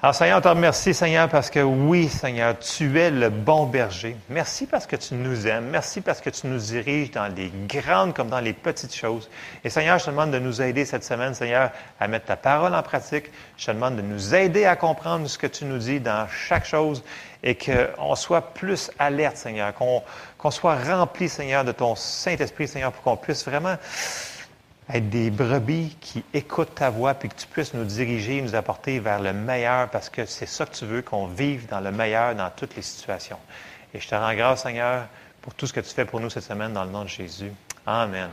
[0.00, 4.16] Alors, Seigneur, on te remercie, Seigneur, parce que oui, Seigneur, tu es le bon berger.
[4.30, 5.70] Merci parce que tu nous aimes.
[5.70, 9.28] Merci parce que tu nous diriges dans les grandes comme dans les petites choses.
[9.64, 12.76] Et Seigneur, je te demande de nous aider cette semaine, Seigneur, à mettre ta parole
[12.76, 13.32] en pratique.
[13.56, 16.64] Je te demande de nous aider à comprendre ce que tu nous dis dans chaque
[16.64, 17.02] chose
[17.42, 23.02] et qu'on soit plus alerte, Seigneur, qu'on soit rempli, Seigneur, de ton Saint-Esprit, Seigneur, pour
[23.02, 23.76] qu'on puisse vraiment
[24.92, 29.00] être des brebis qui écoutent ta voix, puis que tu puisses nous diriger, nous apporter
[29.00, 32.34] vers le meilleur, parce que c'est ça que tu veux, qu'on vive dans le meilleur
[32.34, 33.38] dans toutes les situations.
[33.92, 35.06] Et je te rends grâce, Seigneur,
[35.42, 37.52] pour tout ce que tu fais pour nous cette semaine, dans le nom de Jésus.
[37.86, 38.28] Amen.